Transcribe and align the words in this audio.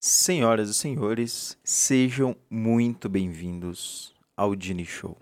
Senhoras 0.00 0.70
e 0.70 0.74
senhores, 0.74 1.58
sejam 1.64 2.36
muito 2.48 3.08
bem-vindos 3.08 4.14
ao 4.36 4.54
Dini 4.54 4.84
Show. 4.84 5.18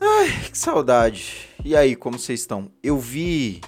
Ai, 0.00 0.48
que 0.48 0.56
saudade. 0.56 1.48
E 1.64 1.74
aí, 1.74 1.96
como 1.96 2.20
vocês 2.20 2.38
estão? 2.38 2.70
Eu 2.84 3.00
vi. 3.00 3.60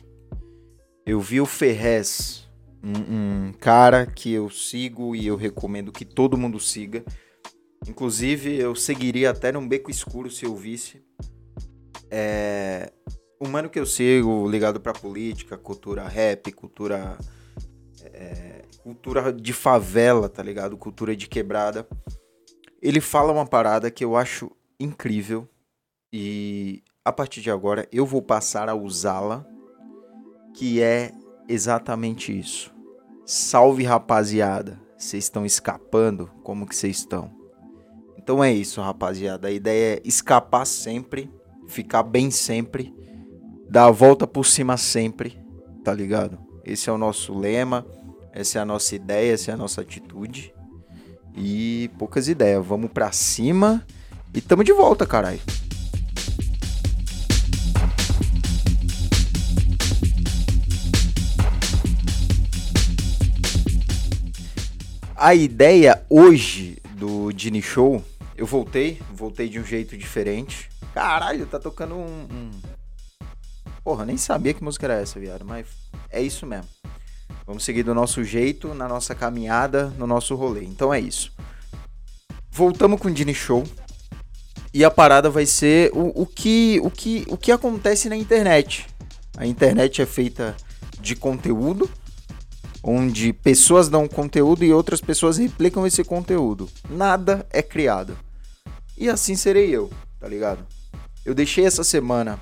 Eu 1.05 1.19
vi 1.21 1.41
o 1.41 1.47
Ferrez 1.47 2.48
um, 2.83 3.49
um 3.49 3.53
cara 3.53 4.07
que 4.07 4.33
eu 4.33 4.49
sigo 4.51 5.15
e 5.15 5.27
eu 5.27 5.37
recomendo 5.37 5.93
que 5.93 6.05
todo 6.05 6.39
mundo 6.39 6.59
siga. 6.61 7.05
Inclusive, 7.87 8.57
eu 8.57 8.75
seguiria 8.75 9.31
até 9.31 9.53
num 9.53 9.67
beco 9.67 9.91
escuro 9.91 10.31
se 10.31 10.45
eu 10.45 10.55
visse. 10.55 11.03
É. 12.11 12.93
Um 13.41 13.49
mano 13.49 13.71
que 13.71 13.79
eu 13.79 13.87
sigo, 13.87 14.49
ligado 14.51 14.81
pra 14.81 14.93
política, 14.93 15.57
cultura 15.57 16.09
rap, 16.09 16.51
cultura. 16.53 17.17
É, 18.03 18.65
cultura 18.83 19.33
de 19.33 19.53
favela, 19.53 20.29
tá 20.29 20.43
ligado? 20.43 20.77
Cultura 20.77 21.15
de 21.15 21.29
quebrada. 21.29 21.87
Ele 22.81 23.01
fala 23.01 23.33
uma 23.33 23.47
parada 23.47 23.91
que 23.91 24.05
eu 24.05 24.17
acho 24.17 24.51
incrível 24.81 25.49
e 26.13 26.83
a 27.05 27.13
partir 27.13 27.41
de 27.41 27.51
agora 27.51 27.87
eu 27.93 28.07
vou 28.07 28.23
passar 28.23 28.69
a 28.69 28.75
usá-la, 28.75 29.45
que 30.55 30.81
é 30.81 31.13
exatamente 31.49 32.37
isso. 32.39 32.73
Salve 33.25 33.83
rapaziada, 33.85 34.79
vocês 34.97 35.25
estão 35.25 35.45
escapando? 35.45 36.31
Como 36.43 36.67
que 36.67 36.77
vocês 36.77 36.99
estão? 36.99 37.31
Então 38.17 38.45
é 38.45 38.53
isso, 38.53 38.81
rapaziada. 38.81 39.49
A 39.49 39.51
ideia 39.51 39.97
é 39.97 40.03
escapar 40.05 40.67
sempre, 40.67 41.31
ficar 41.67 42.03
bem 42.03 42.31
sempre, 42.31 42.95
dar 43.69 43.87
a 43.87 43.91
volta 43.91 44.27
por 44.27 44.45
cima 44.45 44.77
sempre, 44.77 45.39
tá 45.83 45.93
ligado? 45.95 46.39
Esse 46.65 46.91
é 46.91 46.93
o 46.93 46.99
nosso 46.99 47.37
lema, 47.37 47.87
essa 48.33 48.59
é 48.59 48.63
a 48.63 48.67
nossa 48.67 48.95
ideia, 48.95 49.33
essa 49.33 49.51
é 49.51 49.55
a 49.55 49.57
nossa 49.57 49.81
atitude. 49.81 50.55
E 51.35 51.91
poucas 51.99 52.29
ideias, 52.29 52.65
vamos 52.65 52.91
pra 52.91 53.13
cima 53.13 53.87
e 54.35 54.41
tamo 54.41 54.65
de 54.65 54.73
volta, 54.73 55.07
caralho. 55.07 55.41
A 65.21 65.35
ideia 65.35 66.01
hoje 66.09 66.79
do 66.93 67.33
Dini 67.33 67.61
Show, 67.61 68.05
eu 68.37 68.47
voltei, 68.47 69.03
voltei 69.13 69.49
de 69.49 69.59
um 69.59 69.65
jeito 69.65 69.99
diferente. 69.99 70.71
Caralho, 70.95 71.45
tá 71.45 71.59
tocando 71.59 71.97
um, 71.97 72.29
um... 72.31 72.51
Porra, 73.83 74.07
nem 74.07 74.17
sabia 74.17 74.55
que 74.55 74.63
música 74.63 74.87
era 74.87 75.01
essa, 75.01 75.19
viado, 75.19 75.45
mas 75.45 75.67
é 76.09 76.23
isso 76.23 76.47
mesmo. 76.47 76.69
Vamos 77.45 77.65
seguir 77.65 77.83
do 77.83 77.93
nosso 77.97 78.23
jeito, 78.23 78.73
na 78.75 78.87
nossa 78.87 79.13
caminhada, 79.13 79.87
no 79.99 80.07
nosso 80.07 80.37
rolê. 80.37 80.63
Então 80.63 80.95
é 80.95 81.01
isso. 81.01 81.33
Voltamos 82.49 83.01
com 83.01 83.09
o 83.09 83.13
Dini 83.13 83.35
Show. 83.35 83.65
E 84.73 84.85
a 84.85 84.91
parada 84.91 85.29
vai 85.29 85.47
ser 85.47 85.91
o, 85.95 86.23
o, 86.23 86.27
que, 86.27 86.79
o, 86.85 86.93
que, 86.93 87.27
o 87.29 87.37
que 87.37 87.51
acontece 87.51 88.09
na 88.09 88.17
internet. 88.17 88.87
A 89.37 89.45
internet 89.45 90.01
é 90.01 90.07
feita 90.07 90.57
de 91.01 91.17
conteúdo, 91.17 91.91
onde 92.83 93.33
pessoas 93.33 93.89
dão 93.89 94.09
conteúdo 94.09 94.65
e 94.65 94.73
outras 94.73 95.01
pessoas 95.01 95.39
replicam 95.39 95.87
esse 95.87 96.05
conteúdo. 96.05 96.69
Nada 96.89 97.47
é 97.51 97.63
criado. 97.63 98.17
E 98.97 99.09
assim 99.09 99.37
serei 99.37 99.71
eu, 99.71 99.91
tá 100.19 100.29
ligado? 100.29 100.65
Eu 101.25 101.35
deixei 101.35 101.65
essa 101.65 101.85
semana 101.85 102.41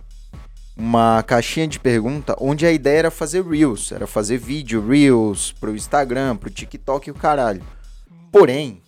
uma 0.76 1.22
caixinha 1.22 1.66
de 1.66 1.80
pergunta 1.80 2.36
onde 2.38 2.66
a 2.66 2.72
ideia 2.72 2.98
era 2.98 3.10
fazer 3.10 3.42
reels, 3.42 3.92
era 3.92 4.06
fazer 4.06 4.38
vídeo, 4.38 4.86
reels 4.86 5.52
pro 5.52 5.74
Instagram, 5.74 6.36
pro 6.36 6.50
TikTok 6.50 7.08
e 7.08 7.10
o 7.10 7.14
caralho. 7.14 7.62
Porém, 8.30 8.82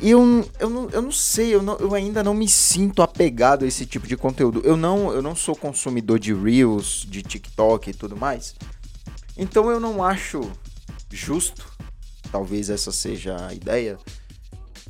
eu, 0.00 0.46
eu, 0.60 0.68
não, 0.68 0.90
eu 0.90 1.02
não 1.02 1.10
sei, 1.10 1.54
eu, 1.54 1.62
não, 1.62 1.76
eu 1.78 1.94
ainda 1.94 2.22
não 2.22 2.34
me 2.34 2.46
sinto 2.46 3.02
apegado 3.02 3.64
a 3.64 3.68
esse 3.68 3.86
tipo 3.86 4.06
de 4.06 4.16
conteúdo. 4.16 4.60
Eu 4.62 4.76
não, 4.76 5.10
eu 5.10 5.22
não 5.22 5.34
sou 5.34 5.56
consumidor 5.56 6.18
de 6.18 6.34
reels, 6.34 7.06
de 7.08 7.22
TikTok 7.22 7.90
e 7.90 7.94
tudo 7.94 8.16
mais. 8.16 8.54
Então 9.36 9.70
eu 9.70 9.78
não 9.78 10.02
acho 10.02 10.50
justo, 11.10 11.66
talvez 12.30 12.70
essa 12.70 12.90
seja 12.90 13.46
a 13.46 13.54
ideia, 13.54 13.98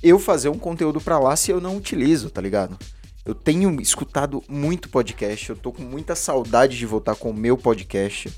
eu 0.03 0.19
fazer 0.19 0.49
um 0.49 0.59
conteúdo 0.59 1.01
para 1.01 1.19
lá 1.19 1.35
se 1.37 1.51
eu 1.51 1.61
não 1.61 1.77
utilizo, 1.77 2.31
tá 2.31 2.41
ligado? 2.41 2.79
Eu 3.25 3.35
tenho 3.35 3.81
escutado 3.81 4.43
muito 4.49 4.89
podcast, 4.89 5.51
eu 5.51 5.57
tô 5.57 5.73
com 5.73 5.83
muita 5.83 6.15
saudade 6.15 6.79
de 6.79 6.87
voltar 6.87 7.17
com 7.17 7.31
o 7.31 7.35
meu 7.35 7.59
podcast. 7.59 8.33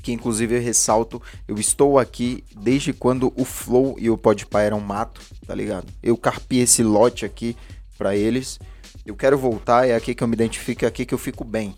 Que 0.00 0.12
inclusive 0.12 0.54
eu 0.54 0.62
ressalto, 0.62 1.20
eu 1.48 1.58
estou 1.58 1.98
aqui 1.98 2.44
desde 2.54 2.92
quando 2.92 3.32
o 3.34 3.44
Flow 3.44 3.96
e 3.98 4.08
o 4.08 4.16
Podpah 4.16 4.62
eram 4.62 4.78
mato, 4.78 5.20
tá 5.44 5.52
ligado? 5.52 5.88
Eu 6.00 6.16
carpi 6.16 6.58
esse 6.58 6.84
lote 6.84 7.24
aqui 7.24 7.56
para 7.98 8.14
eles. 8.14 8.60
Eu 9.04 9.16
quero 9.16 9.36
voltar, 9.36 9.88
é 9.88 9.96
aqui 9.96 10.14
que 10.14 10.22
eu 10.22 10.28
me 10.28 10.34
identifico, 10.34 10.84
é 10.84 10.88
aqui 10.88 11.04
que 11.04 11.12
eu 11.12 11.18
fico 11.18 11.42
bem. 11.42 11.74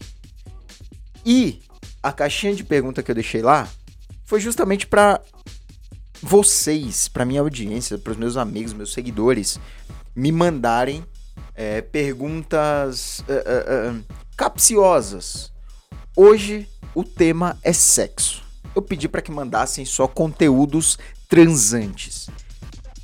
E 1.25 1.63
a 2.03 2.13
caixinha 2.13 2.55
de 2.55 2.65
pergunta 2.65 3.03
que 3.03 3.11
eu 3.11 3.15
deixei 3.15 3.43
lá 3.43 3.69
foi 4.25 4.41
justamente 4.41 4.87
para 4.87 5.21
vocês, 6.21 7.09
para 7.09 7.25
minha 7.25 7.41
audiência, 7.41 7.99
para 7.99 8.13
os 8.13 8.17
meus 8.17 8.37
amigos, 8.37 8.73
meus 8.73 8.93
seguidores, 8.93 9.59
me 10.15 10.33
mandarem 10.33 11.05
é, 11.55 11.81
perguntas 11.81 13.21
uh, 13.21 13.93
uh, 13.93 13.99
uh, 13.99 14.05
capciosas. 14.37 15.53
Hoje 16.17 16.69
o 16.95 17.05
tema 17.05 17.59
é 17.63 17.73
sexo. 17.73 18.43
Eu 18.75 18.83
pedi 18.83 19.09
para 19.09 19.23
que 19.23 19.31
mandassem 19.31 19.85
só 19.85 20.07
conteúdos 20.07 20.99
transantes. 21.29 22.29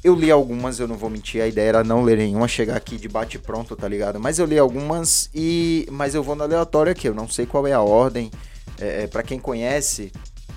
Eu 0.03 0.15
li 0.15 0.31
algumas, 0.31 0.78
eu 0.78 0.87
não 0.87 0.97
vou 0.97 1.09
mentir, 1.09 1.41
a 1.41 1.47
ideia 1.49 1.69
era 1.69 1.84
não 1.84 2.03
ler 2.03 2.19
nenhuma, 2.19 2.47
chegar 2.47 2.76
aqui 2.76 2.97
de 2.97 3.09
bate 3.09 3.38
pronto, 3.38 3.75
tá 3.75 3.88
ligado? 3.88 4.21
Mas 4.21 4.38
eu 4.38 4.44
li 4.44 4.59
algumas 4.59 5.31
e 5.34 5.87
mas 5.91 6.15
eu 6.15 6.22
vou 6.22 6.37
no 6.37 6.43
aleatório 6.43 6.93
aqui, 6.93 7.09
eu 7.09 7.15
não 7.15 7.28
sei 7.28 7.47
qual 7.47 7.66
é 7.66 7.72
a 7.72 7.81
ordem. 7.81 8.31
É, 8.78 9.04
é 9.04 9.06
para 9.06 9.22
quem 9.22 9.38
conhece, 9.38 10.12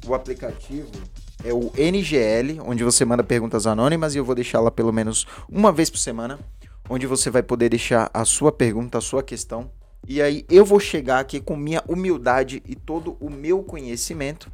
o 0.06 0.14
aplicativo 0.14 0.92
é 1.44 1.54
o 1.54 1.72
NGL, 1.78 2.60
onde 2.66 2.84
você 2.84 3.06
manda 3.06 3.24
perguntas 3.24 3.68
anônimas 3.68 4.16
e 4.16 4.18
eu 4.18 4.26
vou 4.26 4.36
deixar 4.36 4.60
lá 4.60 4.72
pelo 4.72 4.92
menos 4.92 5.28
uma 5.50 5.72
vez 5.72 5.90
por 5.90 6.00
semana, 6.00 6.40
onde 6.90 7.06
você 7.06 7.30
vai 7.30 7.44
poder 7.44 7.70
deixar 7.70 8.10
a 8.14 8.26
sua 8.26 8.52
pergunta, 8.52 8.98
a 8.98 9.02
sua 9.02 9.22
questão. 9.22 9.72
E 10.08 10.22
aí 10.22 10.46
eu 10.50 10.66
vou 10.66 10.80
chegar 10.80 11.20
aqui 11.20 11.40
com 11.40 11.56
minha 11.56 11.84
humildade 11.88 12.64
e 12.66 12.76
todo 12.76 13.18
o 13.20 13.30
meu 13.30 13.62
conhecimento 13.64 14.52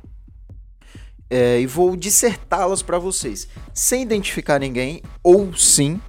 é, 1.29 1.59
e 1.59 1.65
vou 1.65 1.95
dissertá-las 1.95 2.81
para 2.83 2.99
vocês, 2.99 3.47
sem 3.73 4.03
identificar 4.03 4.59
ninguém 4.59 5.01
ou 5.23 5.53
sim 5.55 5.99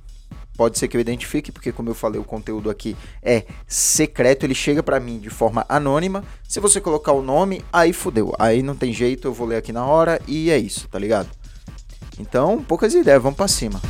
Pode 0.56 0.78
ser 0.78 0.86
que 0.86 0.96
eu 0.96 1.00
identifique, 1.00 1.50
porque 1.50 1.72
como 1.72 1.90
eu 1.90 1.94
falei, 1.94 2.20
o 2.20 2.24
conteúdo 2.24 2.70
aqui 2.70 2.96
é 3.20 3.44
secreto, 3.66 4.46
ele 4.46 4.54
chega 4.54 4.84
para 4.84 5.00
mim 5.00 5.18
de 5.18 5.28
forma 5.28 5.66
anônima. 5.68 6.22
Se 6.48 6.60
você 6.60 6.80
colocar 6.80 7.12
o 7.12 7.22
nome, 7.22 7.64
aí 7.72 7.92
fudeu. 7.92 8.32
Aí 8.38 8.62
não 8.62 8.76
tem 8.76 8.92
jeito, 8.92 9.26
eu 9.26 9.34
vou 9.34 9.48
ler 9.48 9.56
aqui 9.56 9.72
na 9.72 9.84
hora 9.84 10.20
e 10.28 10.50
é 10.50 10.58
isso, 10.58 10.86
tá 10.88 10.98
ligado? 10.98 11.28
Então, 12.20 12.62
poucas 12.62 12.94
ideias, 12.94 13.20
vamos 13.20 13.36
para 13.36 13.48
cima. 13.48 13.80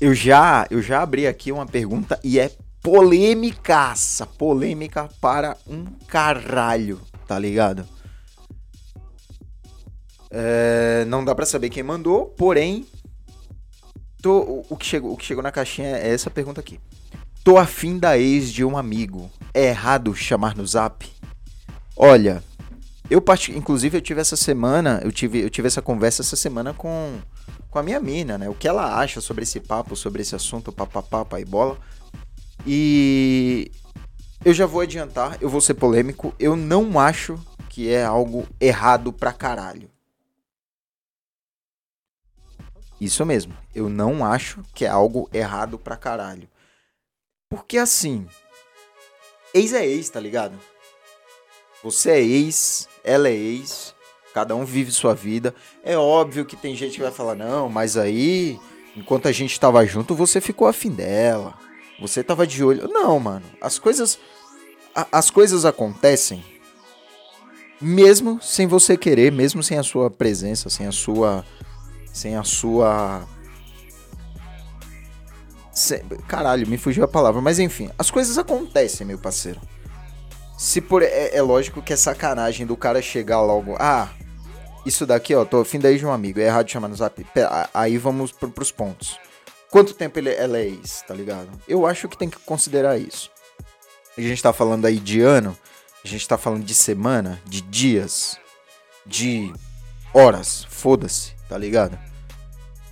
Eu 0.00 0.14
já, 0.14 0.66
eu 0.70 0.80
já 0.80 1.02
abri 1.02 1.26
aqui 1.26 1.50
uma 1.50 1.66
pergunta 1.66 2.18
e 2.22 2.38
é 2.38 2.50
polêmicaça, 2.80 4.26
polêmica 4.26 5.08
para 5.20 5.56
um 5.66 5.84
caralho 6.06 7.00
tá 7.26 7.38
ligado? 7.38 7.86
É, 10.30 11.04
não 11.06 11.24
dá 11.24 11.34
para 11.34 11.44
saber 11.44 11.68
quem 11.68 11.82
mandou, 11.82 12.26
porém, 12.26 12.86
tô, 14.22 14.64
o, 14.70 14.76
que 14.76 14.86
chegou, 14.86 15.12
o 15.12 15.16
que 15.16 15.24
chegou 15.24 15.42
na 15.42 15.52
caixinha 15.52 15.88
é 15.88 16.12
essa 16.12 16.30
pergunta 16.30 16.60
aqui. 16.60 16.80
Tô 17.44 17.58
afim 17.58 17.98
da 17.98 18.16
ex 18.16 18.50
de 18.50 18.64
um 18.64 18.78
amigo. 18.78 19.30
É 19.52 19.66
errado 19.66 20.14
chamar 20.14 20.56
no 20.56 20.66
zap? 20.66 21.10
Olha, 21.96 22.42
eu 23.10 23.22
inclusive 23.50 23.98
eu 23.98 24.00
tive 24.00 24.20
essa 24.20 24.36
semana, 24.36 25.00
eu 25.04 25.12
tive, 25.12 25.40
eu 25.40 25.50
tive 25.50 25.66
essa 25.66 25.82
conversa 25.82 26.22
essa 26.22 26.36
semana 26.36 26.72
com, 26.72 27.18
com 27.68 27.78
a 27.78 27.82
minha 27.82 28.00
mina, 28.00 28.38
né? 28.38 28.48
O 28.48 28.54
que 28.54 28.66
ela 28.66 28.98
acha 28.98 29.20
sobre 29.20 29.42
esse 29.42 29.60
papo, 29.60 29.94
sobre 29.94 30.22
esse 30.22 30.34
assunto, 30.34 30.72
papapá, 30.72 31.38
e 31.38 31.44
bola. 31.44 31.76
E 32.66 33.70
eu 34.44 34.52
já 34.52 34.66
vou 34.66 34.80
adiantar, 34.80 35.38
eu 35.40 35.48
vou 35.48 35.60
ser 35.60 35.74
polêmico, 35.74 36.34
eu 36.38 36.56
não 36.56 36.98
acho 36.98 37.38
que 37.68 37.90
é 37.90 38.04
algo 38.04 38.46
errado 38.60 39.12
pra 39.12 39.32
caralho. 39.32 39.90
Isso 43.00 43.24
mesmo, 43.26 43.56
eu 43.74 43.88
não 43.88 44.24
acho 44.24 44.62
que 44.74 44.84
é 44.84 44.88
algo 44.88 45.28
errado 45.32 45.78
pra 45.78 45.96
caralho. 45.96 46.48
Porque 47.48 47.78
assim, 47.78 48.26
Ex 49.54 49.72
é 49.72 49.86
ex, 49.86 50.08
tá 50.08 50.18
ligado? 50.18 50.58
Você 51.82 52.10
é 52.10 52.20
ex, 52.20 52.88
ela 53.04 53.28
é 53.28 53.34
ex, 53.34 53.94
cada 54.32 54.56
um 54.56 54.64
vive 54.64 54.90
sua 54.90 55.14
vida. 55.14 55.54
É 55.84 55.96
óbvio 55.96 56.44
que 56.46 56.56
tem 56.56 56.74
gente 56.74 56.94
que 56.94 57.02
vai 57.02 57.10
falar, 57.10 57.34
não, 57.34 57.68
mas 57.68 57.96
aí, 57.96 58.58
enquanto 58.96 59.28
a 59.28 59.32
gente 59.32 59.58
tava 59.60 59.84
junto, 59.84 60.14
você 60.14 60.40
ficou 60.40 60.66
afim 60.66 60.90
dela. 60.90 61.54
Você 62.02 62.22
tava 62.22 62.46
de 62.46 62.62
olho. 62.64 62.88
Não, 62.88 63.18
mano. 63.18 63.46
As 63.60 63.78
coisas. 63.78 64.18
a- 64.94 65.06
as 65.10 65.30
coisas 65.30 65.64
acontecem 65.64 66.44
mesmo 67.80 68.38
sem 68.42 68.66
você 68.66 68.96
querer, 68.96 69.32
mesmo 69.32 69.62
sem 69.62 69.78
a 69.78 69.82
sua 69.82 70.10
presença, 70.10 70.68
sem 70.68 70.86
a 70.86 70.92
sua. 70.92 71.44
Sem 72.12 72.36
a 72.36 72.44
sua. 72.44 73.26
Se- 75.72 76.04
Caralho, 76.28 76.66
me 76.66 76.76
fugiu 76.76 77.02
a 77.04 77.08
palavra. 77.08 77.40
Mas 77.40 77.58
enfim, 77.58 77.90
as 77.98 78.10
coisas 78.10 78.36
acontecem, 78.38 79.06
meu 79.06 79.18
parceiro. 79.18 79.60
Se 80.58 80.80
por. 80.80 81.02
É, 81.02 81.34
é 81.34 81.42
lógico 81.42 81.80
que 81.82 81.92
é 81.92 81.96
sacanagem 81.96 82.66
do 82.66 82.76
cara 82.76 83.00
chegar 83.00 83.40
logo. 83.40 83.74
Ah, 83.80 84.08
isso 84.84 85.06
daqui, 85.06 85.34
ó, 85.34 85.44
tô 85.44 85.60
afim 85.60 85.78
daí 85.78 85.98
de 85.98 86.04
um 86.06 86.12
amigo. 86.12 86.38
É 86.40 86.44
errado 86.44 86.68
chamar 86.70 86.88
no 86.88 86.94
zap. 86.96 87.24
Pera, 87.32 87.68
aí 87.72 87.96
vamos 87.98 88.30
pro, 88.30 88.50
pros 88.50 88.70
pontos. 88.70 89.18
Quanto 89.72 89.94
tempo 89.94 90.18
ele, 90.18 90.28
ela 90.28 90.58
é 90.58 90.66
ex, 90.66 91.02
tá 91.08 91.14
ligado? 91.14 91.48
Eu 91.66 91.86
acho 91.86 92.06
que 92.06 92.18
tem 92.18 92.28
que 92.28 92.38
considerar 92.40 92.98
isso. 92.98 93.30
A 94.18 94.20
gente 94.20 94.42
tá 94.42 94.52
falando 94.52 94.84
aí 94.84 94.98
de 94.98 95.22
ano, 95.22 95.56
a 96.04 96.06
gente 96.06 96.28
tá 96.28 96.36
falando 96.36 96.62
de 96.62 96.74
semana, 96.74 97.40
de 97.46 97.62
dias, 97.62 98.38
de 99.06 99.50
horas, 100.12 100.66
foda-se, 100.68 101.32
tá 101.48 101.56
ligado? 101.56 101.98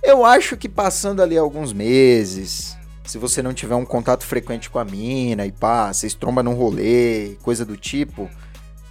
Eu 0.01 0.25
acho 0.25 0.57
que 0.57 0.67
passando 0.67 1.21
ali 1.21 1.37
alguns 1.37 1.71
meses, 1.71 2.75
se 3.05 3.19
você 3.19 3.43
não 3.43 3.53
tiver 3.53 3.75
um 3.75 3.85
contato 3.85 4.25
frequente 4.25 4.67
com 4.67 4.79
a 4.79 4.83
mina 4.83 5.45
e 5.45 5.51
pá, 5.51 5.93
vocês 5.93 6.15
tromba 6.15 6.41
num 6.41 6.55
rolê, 6.55 7.35
coisa 7.43 7.63
do 7.63 7.77
tipo, 7.77 8.27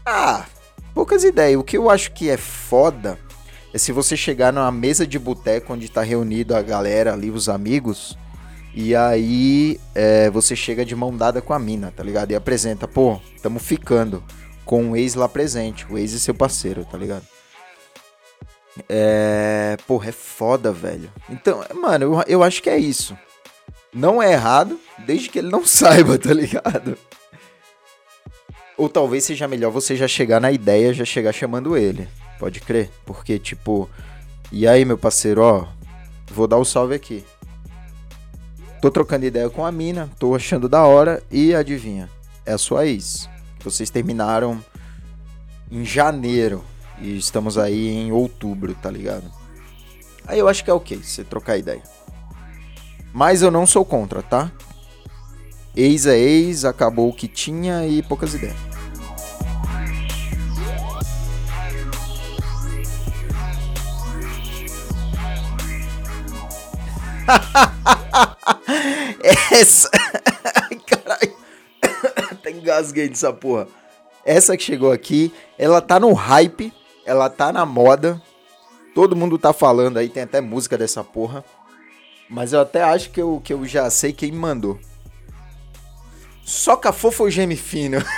ah, 0.06 0.46
poucas 0.94 1.25
ideias. 1.25 1.58
O 1.58 1.64
que 1.64 1.76
eu 1.76 1.90
acho 1.90 2.12
que 2.12 2.31
é 2.31 2.37
foda 2.37 3.19
é 3.72 3.78
se 3.78 3.93
você 3.93 4.17
chegar 4.17 4.52
numa 4.52 4.70
mesa 4.72 5.06
de 5.06 5.19
boteco 5.19 5.72
onde 5.72 5.88
tá 5.88 6.02
reunido 6.02 6.55
a 6.55 6.62
galera 6.62 7.12
ali, 7.12 7.31
os 7.31 7.49
amigos, 7.49 8.17
e 8.75 8.94
aí 8.94 9.81
é, 9.94 10.31
você 10.31 10.55
chega 10.55 10.84
de 10.84 10.94
mão 10.94 11.17
dada 11.17 11.40
com 11.40 11.52
a 11.52 11.58
mina, 11.58 11.93
tá 11.94 12.02
ligado? 12.02 12.31
E 12.31 12.34
apresenta, 12.34 12.87
pô, 12.87 13.20
tamo 13.43 13.58
ficando 13.58 14.22
com 14.64 14.90
o 14.90 14.96
ex 14.96 15.14
lá 15.14 15.28
presente, 15.28 15.87
o 15.90 15.99
ex 15.99 16.12
e 16.12 16.20
seu 16.20 16.34
parceiro, 16.34 16.84
tá 16.84 16.96
ligado? 16.96 17.25
É. 18.88 19.76
Porra, 19.87 20.11
é 20.11 20.12
foda, 20.12 20.73
velho. 20.73 21.12
Então, 21.28 21.64
mano, 21.75 22.05
eu, 22.05 22.25
eu 22.26 22.43
acho 22.43 22.62
que 22.62 22.70
é 22.70 22.78
isso. 22.78 23.16
Não 23.93 24.23
é 24.23 24.32
errado, 24.32 24.78
desde 25.05 25.28
que 25.28 25.40
ele 25.40 25.50
não 25.50 25.66
saiba, 25.66 26.19
tá 26.19 26.32
ligado? 26.32 26.96
Ou 28.76 28.88
talvez 28.88 29.25
seja 29.25 29.49
melhor 29.49 29.70
você 29.70 29.96
já 29.96 30.08
chegar 30.08 30.40
na 30.40 30.52
ideia, 30.52 30.94
já 30.94 31.05
chegar 31.05 31.32
chamando 31.32 31.76
ele. 31.76 32.08
Pode 32.40 32.58
crer? 32.60 32.90
Porque, 33.04 33.38
tipo, 33.38 33.88
e 34.50 34.66
aí, 34.66 34.82
meu 34.87 34.96
parceiro, 34.96 35.42
ó, 35.42 35.66
vou 36.32 36.48
dar 36.48 36.56
o 36.56 36.64
salve 36.64 36.94
aqui. 36.94 37.22
Tô 38.81 38.90
trocando 38.90 39.26
ideia 39.26 39.50
com 39.50 39.64
a 39.64 39.70
mina, 39.70 40.10
tô 40.19 40.34
achando 40.34 40.66
da 40.66 40.87
hora 40.87 41.22
e 41.31 41.54
adivinha, 41.54 42.08
é 42.46 42.52
a 42.52 42.58
sua 42.58 42.87
ex. 42.87 43.28
Vocês 43.62 43.90
terminaram 43.90 44.64
em 45.70 45.84
janeiro 45.84 46.64
e 46.98 47.19
estamos 47.19 47.58
aí 47.58 47.88
em 47.88 48.10
outubro, 48.10 48.75
tá 48.75 48.90
ligado? 48.90 49.31
Aí 50.26 50.38
eu 50.38 50.48
acho 50.48 50.64
que 50.64 50.70
é 50.70 50.72
ok 50.72 50.96
você 50.96 51.22
trocar 51.22 51.58
ideia. 51.58 51.82
Mas 53.12 53.42
eu 53.42 53.50
não 53.50 53.66
sou 53.66 53.84
contra, 53.84 54.22
tá? 54.22 54.50
Ex 55.76 56.06
é 56.06 56.19
ex, 56.19 56.64
acabou 56.64 57.10
o 57.10 57.14
que 57.14 57.28
tinha 57.28 57.87
e 57.87 58.02
poucas 58.02 58.32
ideias. 58.32 58.69
Essa. 69.50 69.90
Caralho. 70.86 71.36
Até 72.32 72.50
engasguei 72.50 73.08
dessa 73.08 73.32
porra. 73.32 73.66
Essa 74.24 74.56
que 74.56 74.62
chegou 74.62 74.92
aqui, 74.92 75.32
ela 75.58 75.80
tá 75.80 75.98
no 75.98 76.12
hype, 76.12 76.72
ela 77.04 77.28
tá 77.30 77.52
na 77.52 77.64
moda. 77.64 78.20
Todo 78.94 79.16
mundo 79.16 79.38
tá 79.38 79.52
falando 79.52 79.98
aí, 79.98 80.08
tem 80.08 80.22
até 80.22 80.40
música 80.40 80.76
dessa 80.76 81.02
porra. 81.02 81.44
Mas 82.28 82.52
eu 82.52 82.60
até 82.60 82.82
acho 82.82 83.10
que 83.10 83.20
eu, 83.20 83.40
que 83.42 83.52
eu 83.52 83.64
já 83.66 83.88
sei 83.90 84.12
quem 84.12 84.30
mandou. 84.32 84.78
Soca 86.44 86.92
fofo 86.92 87.30
geme 87.30 87.56
fino? 87.56 87.98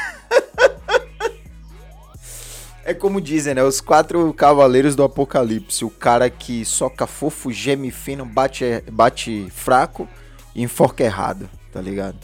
é 2.84 2.94
como 2.94 3.20
dizem, 3.20 3.54
né? 3.54 3.62
Os 3.62 3.80
quatro 3.80 4.32
cavaleiros 4.34 4.96
do 4.96 5.02
apocalipse. 5.02 5.84
O 5.84 5.90
cara 5.90 6.28
que 6.28 6.64
soca 6.64 7.06
fofo, 7.06 7.52
geme 7.52 7.90
fino, 7.90 8.24
bate, 8.24 8.82
bate 8.90 9.48
fraco 9.50 10.08
e 10.54 10.62
enforca 10.62 11.04
errado, 11.04 11.48
tá 11.72 11.80
ligado? 11.80 12.18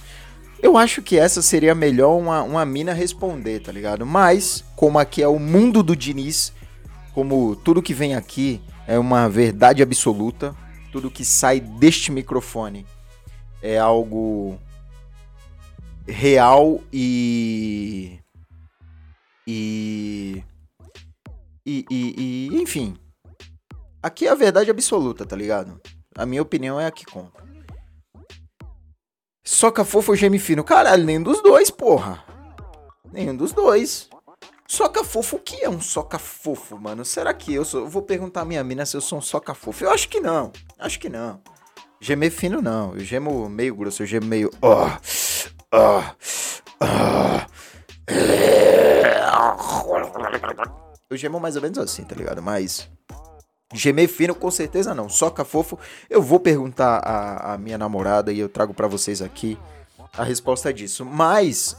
Eu 0.60 0.76
acho 0.76 1.00
que 1.02 1.16
essa 1.16 1.40
seria 1.40 1.74
melhor 1.74 2.18
uma, 2.18 2.42
uma 2.42 2.64
mina 2.64 2.92
responder, 2.92 3.60
tá 3.60 3.70
ligado? 3.70 4.04
Mas, 4.04 4.64
como 4.74 4.98
aqui 4.98 5.22
é 5.22 5.28
o 5.28 5.38
mundo 5.38 5.82
do 5.82 5.94
Diniz, 5.94 6.52
como 7.14 7.54
tudo 7.54 7.82
que 7.82 7.94
vem 7.94 8.14
aqui 8.14 8.60
é 8.86 8.98
uma 8.98 9.28
verdade 9.28 9.82
absoluta, 9.82 10.54
tudo 10.90 11.10
que 11.10 11.24
sai 11.24 11.60
deste 11.60 12.10
microfone 12.10 12.84
é 13.62 13.78
algo 13.78 14.58
real 16.06 16.80
e. 16.92 18.18
E. 19.46 20.42
E, 21.68 21.84
e, 21.90 22.14
e, 22.16 22.62
enfim. 22.62 22.96
Aqui 24.02 24.26
é 24.26 24.30
a 24.30 24.34
verdade 24.34 24.70
absoluta, 24.70 25.26
tá 25.26 25.36
ligado? 25.36 25.78
A 26.16 26.24
minha 26.24 26.40
opinião 26.40 26.80
é 26.80 26.86
a 26.86 26.90
que 26.90 27.04
conta. 27.04 27.46
Soca 29.44 29.84
fofo 29.84 30.12
ou 30.12 30.16
geme 30.16 30.38
fino? 30.38 30.64
Caralho, 30.64 31.04
nenhum 31.04 31.22
dos 31.22 31.42
dois, 31.42 31.70
porra. 31.70 32.24
Nenhum 33.12 33.36
dos 33.36 33.52
dois. 33.52 34.08
Soca 34.66 35.04
fofo, 35.04 35.36
o 35.36 35.38
que 35.40 35.62
é 35.62 35.68
um 35.68 35.78
soca 35.78 36.18
fofo, 36.18 36.78
mano? 36.78 37.04
Será 37.04 37.34
que 37.34 37.52
eu 37.52 37.66
sou. 37.66 37.82
Eu 37.82 37.88
vou 37.88 38.00
perguntar 38.00 38.40
à 38.42 38.44
minha 38.46 38.64
mina 38.64 38.86
se 38.86 38.96
eu 38.96 39.02
sou 39.02 39.18
um 39.18 39.22
soca 39.22 39.52
fofo. 39.52 39.84
Eu 39.84 39.90
acho 39.90 40.08
que 40.08 40.20
não. 40.20 40.50
Acho 40.78 40.98
que 40.98 41.10
não. 41.10 41.42
Gemer 42.00 42.30
fino, 42.30 42.62
não. 42.62 42.94
Eu 42.94 43.00
gemo 43.00 43.46
meio 43.46 43.74
grosso, 43.74 44.02
eu 44.02 44.06
gemo 44.06 44.26
meio. 44.26 44.50
Ó. 44.62 44.88
Ó. 45.70 46.02
Ó. 46.80 48.47
Eu 51.10 51.16
gemo 51.16 51.40
mais 51.40 51.56
ou 51.56 51.62
menos 51.62 51.78
assim, 51.78 52.04
tá 52.04 52.14
ligado? 52.14 52.42
Mas. 52.42 52.88
Gemer 53.72 54.08
fino, 54.08 54.34
com 54.34 54.50
certeza 54.50 54.94
não. 54.94 55.08
Soca 55.08 55.44
fofo. 55.44 55.78
Eu 56.08 56.22
vou 56.22 56.40
perguntar 56.40 56.98
à, 56.98 57.58
minha 57.58 57.76
namorada 57.76 58.32
e 58.32 58.38
eu 58.38 58.48
trago 58.48 58.72
para 58.72 58.86
vocês 58.86 59.20
aqui 59.20 59.58
a 60.16 60.22
resposta 60.24 60.72
disso. 60.72 61.04
Mas, 61.04 61.76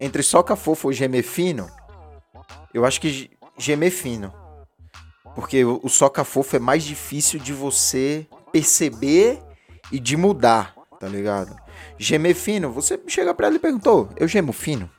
entre 0.00 0.22
soca 0.22 0.56
fofo 0.56 0.88
ou 0.88 0.92
gemer 0.92 1.22
fino, 1.22 1.68
eu 2.72 2.84
acho 2.84 3.00
que 3.00 3.30
gemer 3.56 3.92
fino. 3.92 4.32
Porque 5.34 5.64
o, 5.64 5.80
o 5.82 5.88
soca 5.88 6.24
fofo 6.24 6.56
é 6.56 6.58
mais 6.58 6.84
difícil 6.84 7.38
de 7.38 7.52
você 7.52 8.26
perceber 8.52 9.40
e 9.90 9.98
de 9.98 10.16
mudar, 10.16 10.74
tá 10.98 11.08
ligado? 11.08 11.56
Gemer 11.98 12.34
fino, 12.34 12.72
você 12.72 13.00
chega 13.06 13.34
pra 13.34 13.46
ela 13.48 13.56
e 13.56 13.60
perguntou, 13.60 14.08
eu 14.16 14.26
gemo 14.26 14.52
fino? 14.52 14.90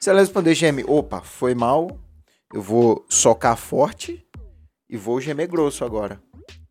Se 0.00 0.10
ela 0.10 0.20
responder 0.20 0.54
geme, 0.54 0.84
opa, 0.86 1.20
foi 1.20 1.54
mal, 1.54 1.98
eu 2.54 2.62
vou 2.62 3.04
socar 3.08 3.56
forte 3.56 4.24
e 4.88 4.96
vou 4.96 5.20
gemer 5.20 5.48
grosso 5.48 5.84
agora. 5.84 6.22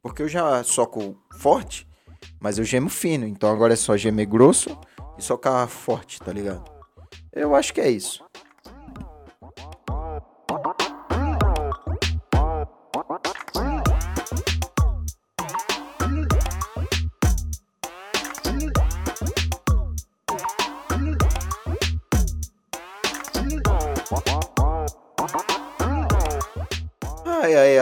Porque 0.02 0.24
eu 0.24 0.30
já 0.30 0.64
soco 0.64 1.22
forte, 1.34 1.86
mas 2.40 2.58
eu 2.58 2.64
gemo 2.64 2.88
fino. 2.88 3.28
Então 3.28 3.52
agora 3.52 3.74
é 3.74 3.76
só 3.76 3.98
gemer 3.98 4.26
grosso 4.26 4.70
e 5.18 5.22
socar 5.22 5.68
forte, 5.68 6.22
tá 6.22 6.32
ligado? 6.32 6.64
Eu 7.34 7.54
acho 7.54 7.74
que 7.74 7.82
é 7.82 7.90
isso. 7.92 8.24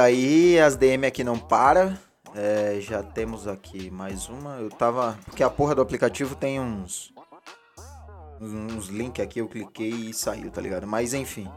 Aí 0.01 0.59
as 0.59 0.75
DM 0.75 1.05
aqui 1.05 1.23
não 1.23 1.37
para. 1.37 1.97
É, 2.33 2.77
já 2.79 3.03
temos 3.03 3.47
aqui 3.47 3.89
mais 3.89 4.29
uma. 4.29 4.57
Eu 4.57 4.69
tava. 4.69 5.17
Porque 5.25 5.43
a 5.43 5.49
porra 5.49 5.75
do 5.75 5.81
aplicativo 5.81 6.35
tem 6.35 6.59
uns. 6.59 7.13
Uns 8.39 8.87
links 8.87 9.23
aqui, 9.23 9.39
eu 9.39 9.47
cliquei 9.47 9.89
e 9.89 10.13
saiu, 10.13 10.49
tá 10.49 10.59
ligado? 10.61 10.87
Mas 10.87 11.13
enfim. 11.13 11.47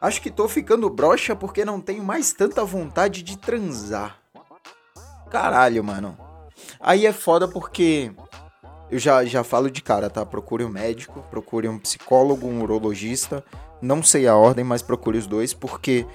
Acho 0.00 0.20
que 0.20 0.30
tô 0.30 0.48
ficando 0.48 0.88
broxa 0.88 1.36
porque 1.36 1.64
não 1.64 1.80
tenho 1.80 2.02
mais 2.02 2.32
tanta 2.32 2.64
vontade 2.64 3.22
de 3.22 3.36
transar. 3.36 4.18
Caralho, 5.30 5.84
mano. 5.84 6.16
Aí 6.78 7.06
é 7.06 7.12
foda 7.12 7.46
porque 7.46 8.12
eu 8.90 8.98
já, 8.98 9.24
já 9.24 9.44
falo 9.44 9.70
de 9.70 9.80
cara, 9.82 10.10
tá? 10.10 10.26
Procure 10.26 10.64
um 10.64 10.68
médico, 10.68 11.22
procure 11.30 11.68
um 11.68 11.78
psicólogo, 11.78 12.46
um 12.46 12.62
urologista. 12.62 13.44
Não 13.80 14.02
sei 14.02 14.26
a 14.26 14.34
ordem, 14.34 14.64
mas 14.64 14.82
procure 14.82 15.16
os 15.16 15.26
dois, 15.26 15.54
porque 15.54 16.06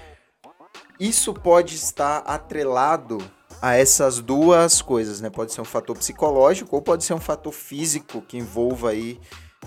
isso 0.99 1.33
pode 1.33 1.75
estar 1.75 2.19
atrelado 2.19 3.17
a 3.61 3.75
essas 3.75 4.19
duas 4.19 4.81
coisas, 4.81 5.21
né? 5.21 5.29
Pode 5.29 5.51
ser 5.53 5.61
um 5.61 5.65
fator 5.65 5.97
psicológico 5.97 6.75
ou 6.75 6.81
pode 6.81 7.03
ser 7.03 7.13
um 7.13 7.19
fator 7.19 7.51
físico 7.51 8.21
que 8.21 8.37
envolva 8.37 8.91
aí 8.91 9.19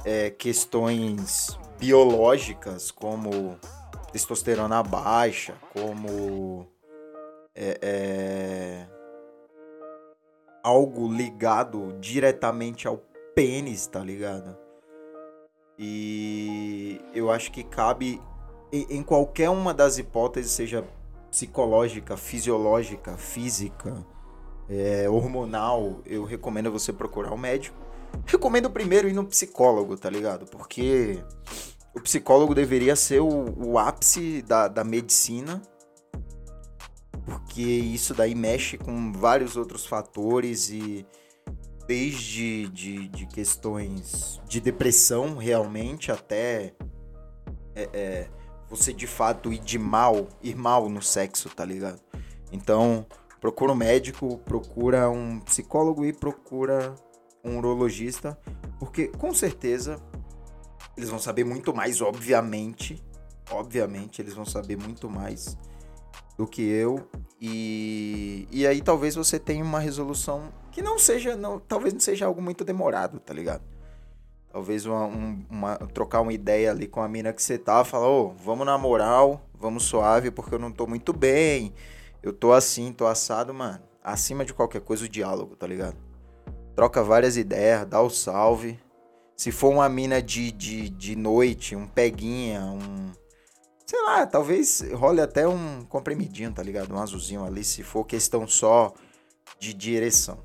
é, 0.05 0.31
questões 0.31 1.59
biológicas, 1.79 2.91
como 2.91 3.59
testosterona 4.13 4.83
baixa, 4.83 5.55
como 5.73 6.67
é, 7.55 7.79
é, 7.83 8.87
algo 10.63 11.13
ligado 11.13 11.97
diretamente 12.01 12.87
ao 12.87 13.03
pênis, 13.35 13.87
tá 13.87 14.01
ligado? 14.01 14.57
E 15.79 17.01
eu 17.15 17.31
acho 17.31 17.53
que 17.53 17.63
cabe 17.63 18.21
em 18.73 19.03
qualquer 19.03 19.49
uma 19.49 19.73
das 19.73 19.97
hipóteses, 19.97 20.51
seja 20.53 20.85
psicológica, 21.39 22.17
fisiológica, 22.17 23.17
física, 23.17 24.05
é, 24.69 25.09
hormonal, 25.09 26.01
eu 26.05 26.25
recomendo 26.25 26.71
você 26.73 26.93
procurar 26.93 27.33
um 27.33 27.39
médico. 27.39 27.77
Recomendo 28.27 28.69
primeiro 28.69 29.09
ir 29.09 29.13
no 29.13 29.25
psicólogo, 29.25 29.97
tá 29.97 30.11
ligado? 30.11 30.47
Porque 30.47 31.23
o 31.95 32.01
psicólogo 32.01 32.57
deveria 32.57 32.97
ser 32.97 33.21
o, 33.21 33.55
o 33.57 33.79
ápice 33.79 34.43
da, 34.43 34.67
da 34.67 34.83
medicina, 34.83 35.63
porque 37.25 37.63
isso 37.63 38.15
daí 38.15 38.35
mexe 38.35 38.77
com 38.77 39.13
vários 39.13 39.57
outros 39.57 39.87
fatores 39.87 40.71
e 40.71 41.07
desde 41.87 42.69
de, 42.69 43.09
de 43.09 43.27
questões 43.27 44.41
de 44.49 44.61
depressão 44.61 45.37
realmente 45.37 46.11
até 46.11 46.75
é, 47.77 47.89
é, 47.93 48.29
você 48.69 48.93
de 48.93 49.07
fato 49.07 49.53
ir 49.53 49.59
de 49.59 49.79
mal, 49.79 50.29
ir 50.43 50.57
mal 50.57 50.89
no 50.89 51.03
sexo, 51.03 51.49
tá 51.49 51.65
ligado? 51.65 52.01
Então, 52.53 53.07
procura 53.41 53.73
um 53.73 53.77
médico, 53.77 54.39
procura 54.39 55.09
um 55.11 55.41
psicólogo 55.41 56.05
e 56.05 56.13
procura 56.13 56.95
um 57.45 57.59
urologista, 57.59 58.39
porque 58.79 59.09
com 59.09 59.33
certeza 59.35 60.01
eles 60.97 61.09
vão 61.09 61.19
saber 61.19 61.45
muito 61.45 61.75
mais, 61.75 62.01
obviamente. 62.01 63.03
Obviamente, 63.51 64.21
eles 64.21 64.35
vão 64.35 64.45
saber 64.45 64.77
muito 64.77 65.09
mais 65.09 65.57
do 66.37 66.47
que 66.47 66.63
eu. 66.63 67.09
E, 67.41 68.47
e 68.51 68.67
aí 68.67 68.83
talvez 68.83 69.15
você 69.15 69.39
tenha 69.39 69.65
uma 69.65 69.79
resolução 69.79 70.53
que 70.71 70.83
não 70.83 70.99
seja, 70.99 71.37
não, 71.37 71.59
talvez 71.59 71.95
não 71.95 72.01
seja 72.01 72.27
algo 72.27 72.43
muito 72.43 72.65
demorado, 72.65 73.19
tá 73.21 73.33
ligado? 73.33 73.63
Talvez 74.51 74.87
uma, 74.87 75.05
um, 75.05 75.45
uma, 75.51 75.77
trocar 75.77 76.21
uma 76.21 76.33
ideia 76.33 76.71
ali 76.71 76.87
com 76.87 77.03
a 77.03 77.09
mina 77.09 77.33
que 77.33 77.43
você 77.43 77.59
tá, 77.59 77.85
falar, 77.85 78.09
ô, 78.09 78.27
oh, 78.27 78.29
vamos 78.43 78.65
na 78.65 78.79
moral, 78.79 79.43
vamos 79.55 79.85
suave, 79.85 80.31
porque 80.31 80.55
eu 80.55 80.59
não 80.59 80.73
tô 80.73 80.87
muito 80.87 81.13
bem, 81.13 81.75
eu 82.23 82.33
tô 82.33 82.53
assim, 82.53 82.93
tô 82.93 83.07
assado, 83.07 83.53
mano. 83.53 83.81
Acima 84.03 84.45
de 84.45 84.55
qualquer 84.55 84.81
coisa, 84.81 85.05
o 85.05 85.09
diálogo, 85.09 85.55
tá 85.55 85.67
ligado? 85.67 85.97
Troca 86.75 87.03
várias 87.03 87.37
ideias, 87.37 87.87
dá 87.87 88.01
o 88.01 88.09
salve. 88.09 88.79
Se 89.37 89.53
for 89.53 89.71
uma 89.71 89.89
mina 89.89 90.23
de, 90.23 90.51
de, 90.51 90.89
de 90.89 91.15
noite, 91.15 91.77
um 91.77 91.87
peguinha, 91.87 92.63
um. 92.63 93.13
Sei 93.87 94.03
lá, 94.03 94.27
talvez 94.27 94.81
role 94.93 95.21
até 95.21 95.47
um 95.47 95.85
comprimidinho, 95.85 96.53
tá 96.53 96.63
ligado? 96.63 96.95
Um 96.95 96.99
azulzinho 96.99 97.45
ali, 97.45 97.65
se 97.65 97.83
for 97.83 98.05
questão 98.05 98.47
só 98.47 98.93
de 99.59 99.75
direção. 99.75 100.39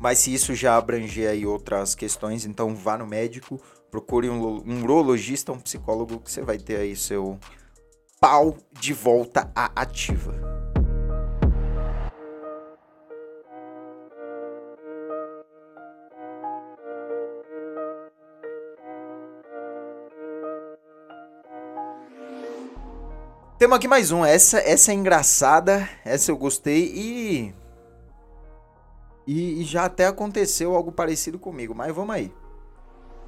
Mas 0.00 0.20
se 0.20 0.32
isso 0.32 0.54
já 0.54 0.78
abranger 0.78 1.28
aí 1.28 1.46
outras 1.46 1.94
questões, 1.94 2.46
então 2.46 2.74
vá 2.74 2.96
no 2.96 3.06
médico, 3.06 3.60
procure 3.90 4.30
um, 4.30 4.62
um 4.66 4.82
urologista, 4.82 5.52
um 5.52 5.60
psicólogo, 5.60 6.18
que 6.20 6.32
você 6.32 6.40
vai 6.40 6.56
ter 6.56 6.76
aí 6.76 6.96
seu 6.96 7.38
pau 8.18 8.56
de 8.72 8.94
volta 8.94 9.52
à 9.54 9.70
ativa. 9.82 10.32
Temos 23.58 23.76
aqui 23.76 23.86
mais 23.86 24.10
um. 24.10 24.24
Essa, 24.24 24.60
essa 24.60 24.92
é 24.92 24.94
engraçada. 24.94 25.86
Essa 26.02 26.30
eu 26.30 26.38
gostei 26.38 26.90
e 26.94 27.59
e, 29.30 29.60
e 29.60 29.64
já 29.64 29.84
até 29.84 30.06
aconteceu 30.08 30.74
algo 30.74 30.90
parecido 30.90 31.38
comigo, 31.38 31.72
mas 31.72 31.94
vamos 31.94 32.16
aí. 32.16 32.34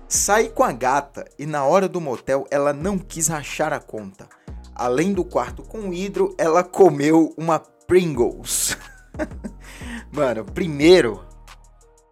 Saí 0.08 0.48
com 0.48 0.64
a 0.64 0.72
gata 0.72 1.24
e 1.38 1.46
na 1.46 1.64
hora 1.64 1.88
do 1.88 2.00
motel 2.00 2.44
ela 2.50 2.72
não 2.72 2.98
quis 2.98 3.28
rachar 3.28 3.72
a 3.72 3.78
conta. 3.78 4.28
Além 4.74 5.12
do 5.12 5.24
quarto 5.24 5.62
com 5.62 5.92
hidro, 5.92 6.34
ela 6.36 6.64
comeu 6.64 7.32
uma 7.36 7.60
Pringles. 7.60 8.76
Mano, 10.10 10.44
primeiro 10.44 11.24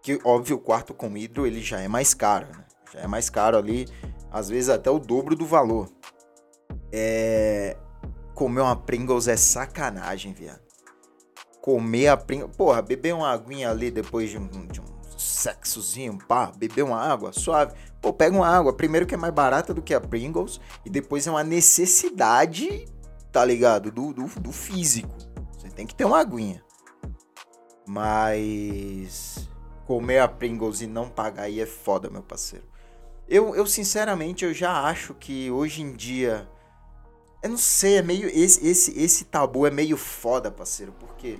que 0.01 0.21
óbvio 0.23 0.55
o 0.55 0.61
quarto 0.61 0.93
com 0.93 1.17
hidro 1.17 1.45
ele 1.45 1.61
já 1.61 1.81
é 1.81 1.89
mais 1.89 2.13
caro, 2.13 2.47
né? 2.47 2.63
Já 2.93 3.01
é 3.01 3.07
mais 3.07 3.29
caro 3.29 3.57
ali, 3.57 3.89
às 4.31 4.47
vezes 4.47 4.69
até 4.69 4.89
o 4.89 4.99
dobro 4.99 5.35
do 5.35 5.45
valor. 5.45 5.89
É 6.93 7.75
comer 8.33 8.61
uma 8.61 8.75
Pringles 8.75 9.27
é 9.27 9.35
sacanagem, 9.35 10.31
viado 10.31 10.70
comer 11.61 12.07
a 12.07 12.17
Pringles. 12.17 12.55
Porra, 12.55 12.81
beber 12.81 13.13
uma 13.13 13.29
aguinha 13.29 13.69
ali 13.69 13.91
depois 13.91 14.29
de 14.29 14.37
um, 14.37 14.47
de 14.47 14.81
um 14.81 14.85
sexozinho, 15.17 16.17
pá, 16.27 16.51
beber 16.57 16.83
uma 16.83 16.99
água 16.99 17.31
suave. 17.31 17.73
Pô, 18.01 18.11
pega 18.11 18.35
uma 18.35 18.47
água, 18.47 18.73
primeiro 18.73 19.05
que 19.05 19.13
é 19.13 19.17
mais 19.17 19.33
barata 19.33 19.73
do 19.73 19.81
que 19.81 19.93
a 19.93 20.01
Pringles, 20.01 20.59
e 20.83 20.89
depois 20.89 21.27
é 21.27 21.31
uma 21.31 21.43
necessidade, 21.43 22.87
tá 23.31 23.45
ligado? 23.45 23.91
Do, 23.91 24.11
do, 24.11 24.25
do 24.25 24.51
físico. 24.51 25.15
Você 25.57 25.69
tem 25.69 25.85
que 25.85 25.93
ter 25.93 26.05
uma 26.05 26.19
aguinha. 26.19 26.63
Mas 27.87 29.47
comer 29.85 30.19
a 30.19 30.27
Pringles 30.27 30.81
e 30.81 30.87
não 30.87 31.09
pagar 31.09 31.43
aí 31.43 31.59
é 31.59 31.65
foda, 31.65 32.09
meu 32.09 32.23
parceiro. 32.23 32.65
Eu, 33.27 33.55
eu 33.55 33.65
sinceramente, 33.65 34.43
eu 34.43 34.53
já 34.53 34.83
acho 34.83 35.13
que 35.13 35.51
hoje 35.51 35.81
em 35.81 35.93
dia 35.93 36.49
eu 37.41 37.49
não 37.49 37.57
sei, 37.57 37.97
é 37.97 38.01
meio. 38.03 38.27
Esse, 38.29 38.65
esse, 38.65 38.99
esse 38.99 39.25
tabu 39.25 39.65
é 39.65 39.71
meio 39.71 39.97
foda, 39.97 40.51
parceiro, 40.51 40.93
porque. 40.99 41.39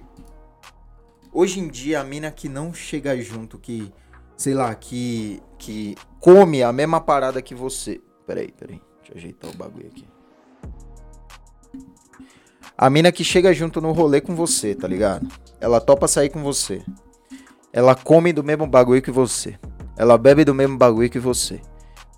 Hoje 1.33 1.59
em 1.59 1.67
dia, 1.67 2.01
a 2.01 2.03
mina 2.03 2.29
que 2.29 2.49
não 2.49 2.73
chega 2.73 3.19
junto, 3.21 3.57
que. 3.57 3.91
Sei 4.35 4.53
lá, 4.53 4.73
que. 4.75 5.41
Que 5.57 5.95
come 6.19 6.63
a 6.63 6.71
mesma 6.73 6.99
parada 6.99 7.41
que 7.41 7.55
você. 7.55 8.01
Peraí, 8.25 8.51
peraí. 8.51 8.81
Deixa 8.99 9.13
eu 9.13 9.17
ajeitar 9.17 9.49
o 9.49 9.55
bagulho 9.55 9.87
aqui. 9.87 10.05
A 12.77 12.89
mina 12.89 13.11
que 13.11 13.23
chega 13.23 13.53
junto 13.53 13.79
no 13.79 13.91
rolê 13.91 14.19
com 14.19 14.35
você, 14.35 14.73
tá 14.73 14.87
ligado? 14.87 15.27
Ela 15.59 15.79
topa 15.79 16.07
sair 16.07 16.29
com 16.29 16.41
você. 16.41 16.83
Ela 17.71 17.95
come 17.95 18.33
do 18.33 18.43
mesmo 18.43 18.65
bagulho 18.65 19.01
que 19.01 19.11
você. 19.11 19.57
Ela 19.95 20.17
bebe 20.17 20.43
do 20.43 20.53
mesmo 20.53 20.77
bagulho 20.77 21.09
que 21.09 21.19
você. 21.19 21.61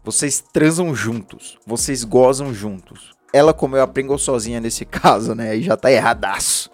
Vocês 0.03 0.41
transam 0.53 0.95
juntos. 0.95 1.59
Vocês 1.67 2.03
gozam 2.03 2.53
juntos 2.53 3.13
ela 3.33 3.51
comeu 3.51 3.81
a 3.81 3.87
Pringle 3.87 4.19
sozinha 4.19 4.61
nesse 4.61 4.85
caso, 4.85 5.33
né? 5.33 5.57
E 5.57 5.63
já 5.63 5.75
tá 5.75 5.91
erradaço. 5.91 6.69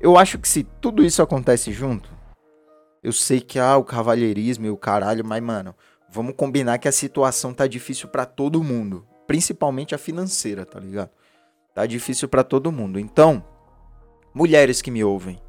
Eu 0.00 0.16
acho 0.16 0.38
que 0.38 0.48
se 0.48 0.62
tudo 0.80 1.04
isso 1.04 1.20
acontece 1.20 1.72
junto, 1.72 2.08
eu 3.02 3.12
sei 3.12 3.40
que 3.40 3.58
há 3.58 3.72
ah, 3.72 3.76
o 3.76 3.84
cavalheirismo 3.84 4.66
e 4.66 4.70
o 4.70 4.76
caralho, 4.76 5.24
mas, 5.24 5.42
mano, 5.42 5.74
vamos 6.10 6.34
combinar 6.36 6.78
que 6.78 6.88
a 6.88 6.92
situação 6.92 7.52
tá 7.52 7.66
difícil 7.66 8.08
para 8.08 8.24
todo 8.24 8.62
mundo. 8.62 9.06
Principalmente 9.26 9.94
a 9.94 9.98
financeira, 9.98 10.64
tá 10.64 10.78
ligado? 10.78 11.10
Tá 11.74 11.84
difícil 11.86 12.28
para 12.28 12.42
todo 12.42 12.72
mundo. 12.72 12.98
Então, 12.98 13.44
mulheres 14.32 14.80
que 14.80 14.90
me 14.90 15.02
ouvem, 15.02 15.40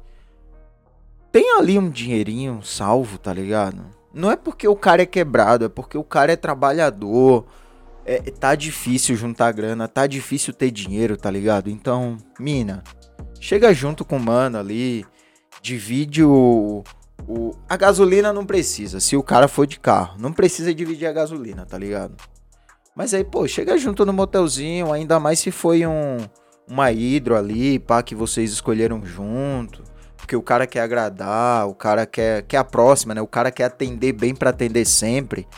tem 1.32 1.56
ali 1.56 1.78
um 1.78 1.88
dinheirinho 1.88 2.62
salvo, 2.62 3.18
tá 3.18 3.32
ligado? 3.32 3.84
Não 4.12 4.30
é 4.30 4.36
porque 4.36 4.66
o 4.66 4.76
cara 4.76 5.02
é 5.02 5.06
quebrado, 5.06 5.64
é 5.64 5.68
porque 5.68 5.96
o 5.96 6.04
cara 6.04 6.32
é 6.32 6.36
trabalhador 6.36 7.46
é, 8.04 8.18
tá 8.30 8.54
difícil 8.54 9.14
juntar 9.14 9.52
grana, 9.52 9.86
tá 9.86 10.06
difícil 10.06 10.52
ter 10.52 10.70
dinheiro, 10.70 11.16
tá 11.16 11.30
ligado? 11.30 11.70
Então, 11.70 12.18
mina, 12.38 12.82
chega 13.40 13.72
junto 13.72 14.04
com 14.04 14.16
o 14.16 14.20
mano 14.20 14.58
ali, 14.58 15.04
divide 15.62 16.24
o, 16.24 16.82
o. 17.26 17.54
A 17.68 17.76
gasolina 17.76 18.32
não 18.32 18.44
precisa, 18.44 19.00
se 19.00 19.16
o 19.16 19.22
cara 19.22 19.48
for 19.48 19.66
de 19.66 19.78
carro. 19.78 20.16
Não 20.18 20.32
precisa 20.32 20.74
dividir 20.74 21.06
a 21.06 21.12
gasolina, 21.12 21.66
tá 21.66 21.78
ligado? 21.78 22.16
Mas 22.94 23.14
aí, 23.14 23.24
pô, 23.24 23.46
chega 23.46 23.78
junto 23.78 24.04
no 24.04 24.12
motelzinho, 24.12 24.92
ainda 24.92 25.18
mais 25.20 25.38
se 25.38 25.50
foi 25.50 25.86
um, 25.86 26.18
uma 26.68 26.92
hidro 26.92 27.36
ali, 27.36 27.78
pá, 27.78 28.02
que 28.02 28.14
vocês 28.14 28.52
escolheram 28.52 29.04
junto. 29.04 29.82
Porque 30.16 30.36
o 30.36 30.42
cara 30.42 30.66
quer 30.66 30.80
agradar, 30.80 31.66
o 31.66 31.74
cara 31.74 32.06
quer, 32.06 32.42
quer 32.42 32.58
a 32.58 32.64
próxima, 32.64 33.14
né? 33.14 33.20
O 33.20 33.26
cara 33.26 33.50
quer 33.50 33.64
atender 33.64 34.12
bem 34.12 34.34
para 34.34 34.50
atender 34.50 34.84
sempre. 34.84 35.48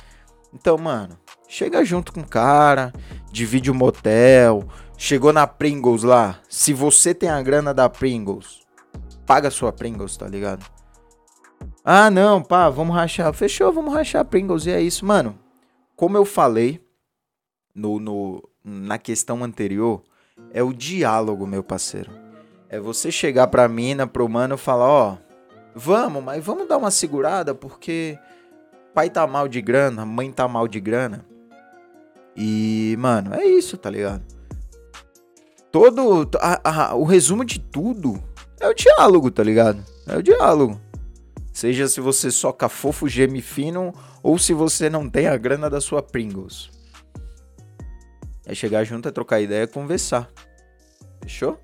Então, 0.55 0.79
mano, 0.79 1.19
chega 1.49 1.85
junto 1.85 2.13
com 2.13 2.21
o 2.21 2.29
cara, 2.29 2.93
divide 3.31 3.71
o 3.71 3.75
motel, 3.75 4.65
chegou 5.03 5.33
na 5.33 5.49
Pringles 5.49 6.05
lá. 6.05 6.39
Se 6.49 6.73
você 6.73 7.13
tem 7.13 7.29
a 7.29 7.43
grana 7.43 7.75
da 7.75 7.89
Pringles, 7.89 8.61
paga 9.27 9.49
a 9.49 9.51
sua 9.51 9.73
Pringles, 9.73 10.17
tá 10.17 10.29
ligado? 10.29 10.65
Ah, 11.85 12.09
não, 12.09 12.41
pá, 12.41 12.71
vamos 12.71 12.95
rachar. 12.95 13.33
Fechou, 13.33 13.73
vamos 13.73 13.93
rachar 13.93 14.25
Pringles. 14.25 14.65
E 14.65 14.71
é 14.71 14.81
isso, 14.81 15.05
mano. 15.05 15.37
Como 15.97 16.17
eu 16.17 16.25
falei 16.25 16.81
no, 17.75 17.99
no, 17.99 18.49
na 18.65 18.97
questão 18.97 19.43
anterior, 19.43 20.05
é 20.53 20.63
o 20.63 20.73
diálogo, 20.73 21.49
meu 21.49 21.65
parceiro. 21.65 22.13
É 22.69 22.79
você 22.79 23.11
chegar 23.11 23.49
pra 23.49 23.67
mina, 23.67 24.07
pro 24.07 24.29
mano, 24.29 24.57
falar, 24.57 24.89
ó, 24.89 25.19
vamos, 25.75 26.23
mas 26.23 26.45
vamos 26.45 26.69
dar 26.69 26.79
uma 26.79 26.93
segurada, 26.93 27.53
porque 27.57 28.17
pai 28.95 29.11
tá 29.11 29.27
mal 29.27 29.49
de 29.49 29.61
grana, 29.61 30.07
mãe 30.07 30.31
tá 30.31 30.47
mal 30.47 30.69
de 30.69 30.79
grana. 30.79 31.27
E, 32.37 32.97
mano, 33.01 33.35
é 33.35 33.45
isso, 33.45 33.77
tá 33.77 33.91
ligado? 33.91 34.32
Todo. 35.73 36.29
A, 36.39 36.91
a, 36.91 36.95
o 36.95 37.05
resumo 37.05 37.45
de 37.45 37.59
tudo 37.59 38.23
é 38.61 38.69
o 38.69 38.75
diálogo, 38.75 39.31
tá 39.31 39.43
ligado? 39.43 39.83
É 40.07 40.17
o 40.17 40.23
diálogo. 40.23 40.79
Seja 41.53 41.89
se 41.89 42.01
você 42.01 42.31
soca 42.31 42.69
fofo, 42.69 43.09
geme 43.09 43.43
fino, 43.43 43.93
ou 44.23 44.39
se 44.39 44.53
você 44.53 44.89
não 44.89 45.09
tem 45.09 45.27
a 45.27 45.37
grana 45.37 45.69
da 45.69 45.81
sua 45.81 46.03
Pringles. 46.03 46.71
É 48.45 48.55
chegar 48.55 48.85
junto, 48.85 49.09
é 49.09 49.13
trocar 49.13 49.41
ideia, 49.41 49.67
conversar. 49.67 50.29
Fechou? 51.23 51.59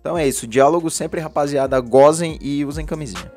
Então 0.00 0.16
é 0.16 0.26
isso. 0.26 0.46
Diálogo 0.46 0.90
sempre, 0.90 1.20
rapaziada. 1.20 1.78
Gozem 1.80 2.38
e 2.40 2.64
usem 2.64 2.86
camisinha. 2.86 3.32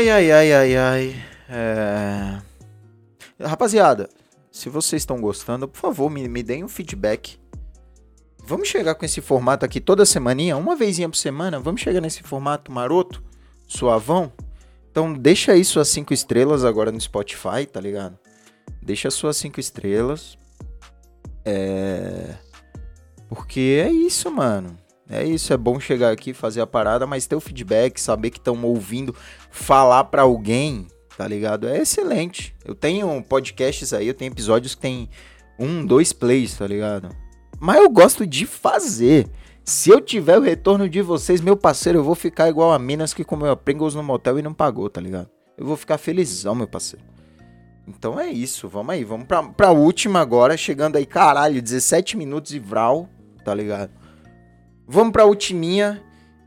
Ai, 0.00 0.08
ai, 0.08 0.32
ai, 0.32 0.52
ai, 0.54 0.76
ai. 0.76 1.14
É... 1.46 2.40
Rapaziada, 3.38 4.08
se 4.50 4.70
vocês 4.70 5.02
estão 5.02 5.20
gostando, 5.20 5.68
por 5.68 5.78
favor, 5.78 6.08
me, 6.08 6.26
me 6.26 6.42
deem 6.42 6.64
um 6.64 6.68
feedback. 6.68 7.38
Vamos 8.42 8.68
chegar 8.68 8.94
com 8.94 9.04
esse 9.04 9.20
formato 9.20 9.62
aqui 9.62 9.78
toda 9.78 10.06
semaninha, 10.06 10.56
uma 10.56 10.74
vezinha 10.74 11.06
por 11.06 11.18
semana. 11.18 11.60
Vamos 11.60 11.82
chegar 11.82 12.00
nesse 12.00 12.22
formato 12.22 12.72
maroto, 12.72 13.22
suavão. 13.66 14.32
Então 14.90 15.12
deixa 15.12 15.52
aí 15.52 15.62
suas 15.62 15.88
cinco 15.88 16.14
estrelas 16.14 16.64
agora 16.64 16.90
no 16.90 16.98
Spotify, 16.98 17.66
tá 17.70 17.78
ligado? 17.78 18.18
Deixa 18.80 19.10
suas 19.10 19.36
cinco 19.36 19.60
estrelas. 19.60 20.38
É... 21.44 22.36
Porque 23.28 23.82
é 23.84 23.92
isso, 23.92 24.30
mano. 24.30 24.78
É 25.10 25.24
isso, 25.24 25.52
é 25.52 25.56
bom 25.56 25.80
chegar 25.80 26.12
aqui, 26.12 26.32
fazer 26.32 26.60
a 26.60 26.66
parada, 26.66 27.04
mas 27.04 27.26
ter 27.26 27.34
o 27.34 27.40
feedback, 27.40 28.00
saber 28.00 28.30
que 28.30 28.38
estão 28.38 28.62
ouvindo, 28.62 29.14
falar 29.50 30.04
para 30.04 30.22
alguém, 30.22 30.86
tá 31.18 31.26
ligado? 31.26 31.66
É 31.66 31.78
excelente. 31.78 32.54
Eu 32.64 32.76
tenho 32.76 33.20
podcasts 33.24 33.92
aí, 33.92 34.06
eu 34.06 34.14
tenho 34.14 34.30
episódios 34.30 34.76
que 34.76 34.80
tem 34.80 35.10
um, 35.58 35.84
dois 35.84 36.12
plays, 36.12 36.56
tá 36.56 36.64
ligado? 36.64 37.08
Mas 37.58 37.78
eu 37.78 37.90
gosto 37.90 38.24
de 38.24 38.46
fazer. 38.46 39.28
Se 39.64 39.90
eu 39.90 40.00
tiver 40.00 40.38
o 40.38 40.42
retorno 40.42 40.88
de 40.88 41.02
vocês, 41.02 41.40
meu 41.40 41.56
parceiro, 41.56 41.98
eu 41.98 42.04
vou 42.04 42.14
ficar 42.14 42.48
igual 42.48 42.72
a 42.72 42.78
Minas 42.78 43.12
que 43.12 43.24
comeu 43.24 43.50
a 43.50 43.56
Pringles 43.56 43.96
no 43.96 44.02
motel 44.04 44.38
e 44.38 44.42
não 44.42 44.54
pagou, 44.54 44.88
tá 44.88 45.00
ligado? 45.00 45.28
Eu 45.58 45.66
vou 45.66 45.76
ficar 45.76 45.98
felizão, 45.98 46.54
meu 46.54 46.68
parceiro. 46.68 47.04
Então 47.86 48.18
é 48.18 48.30
isso, 48.30 48.68
vamos 48.68 48.94
aí, 48.94 49.04
vamos 49.04 49.26
pra, 49.26 49.42
pra 49.42 49.72
última 49.72 50.20
agora, 50.20 50.56
chegando 50.56 50.96
aí, 50.96 51.04
caralho, 51.04 51.60
17 51.60 52.16
minutos 52.16 52.54
e 52.54 52.58
vral, 52.60 53.08
tá 53.44 53.52
ligado? 53.52 53.99
Vamos 54.92 55.12
pra 55.12 55.24
ultiminha. 55.24 56.02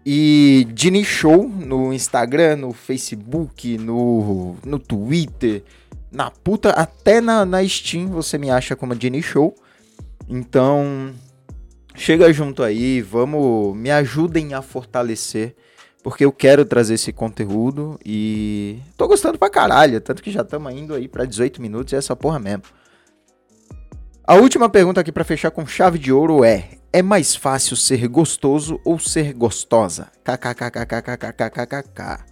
E 0.05 0.67
Dini 0.73 1.01
Show 1.05 1.47
no 1.47 1.93
Instagram, 1.93 2.57
no 2.57 2.73
Facebook, 2.73 3.77
no, 3.77 4.57
no 4.65 4.77
Twitter, 4.77 5.63
na 6.11 6.29
puta, 6.29 6.71
até 6.71 7.21
na, 7.21 7.45
na 7.45 7.65
Steam 7.65 8.07
você 8.09 8.37
me 8.37 8.51
acha 8.51 8.75
como 8.75 8.97
Dini 8.97 9.21
Show. 9.21 9.55
Então, 10.27 11.13
chega 11.95 12.33
junto 12.33 12.63
aí, 12.63 13.01
vamos, 13.01 13.77
me 13.77 13.89
ajudem 13.89 14.53
a 14.53 14.61
fortalecer, 14.61 15.55
porque 16.03 16.25
eu 16.25 16.31
quero 16.33 16.65
trazer 16.65 16.95
esse 16.95 17.13
conteúdo 17.13 17.97
e 18.05 18.77
tô 18.97 19.07
gostando 19.07 19.39
pra 19.39 19.49
caralho, 19.49 20.01
tanto 20.01 20.21
que 20.21 20.31
já 20.31 20.41
estamos 20.41 20.73
indo 20.73 20.93
aí 20.93 21.07
para 21.07 21.23
18 21.23 21.61
minutos 21.61 21.93
e 21.93 21.95
essa 21.95 22.13
porra 22.13 22.39
mesmo. 22.39 22.63
A 24.27 24.35
última 24.35 24.67
pergunta 24.67 24.99
aqui 24.99 25.13
para 25.13 25.23
fechar 25.23 25.49
com 25.49 25.65
chave 25.65 25.97
de 25.97 26.11
ouro 26.11 26.43
é: 26.43 26.82
é 26.93 27.01
mais 27.01 27.35
fácil 27.35 27.75
ser 27.75 28.07
gostoso 28.07 28.79
ou 28.85 28.99
ser 28.99 29.33
gostosa? 29.33 30.11
KKKKKKKKKK. 30.23 32.23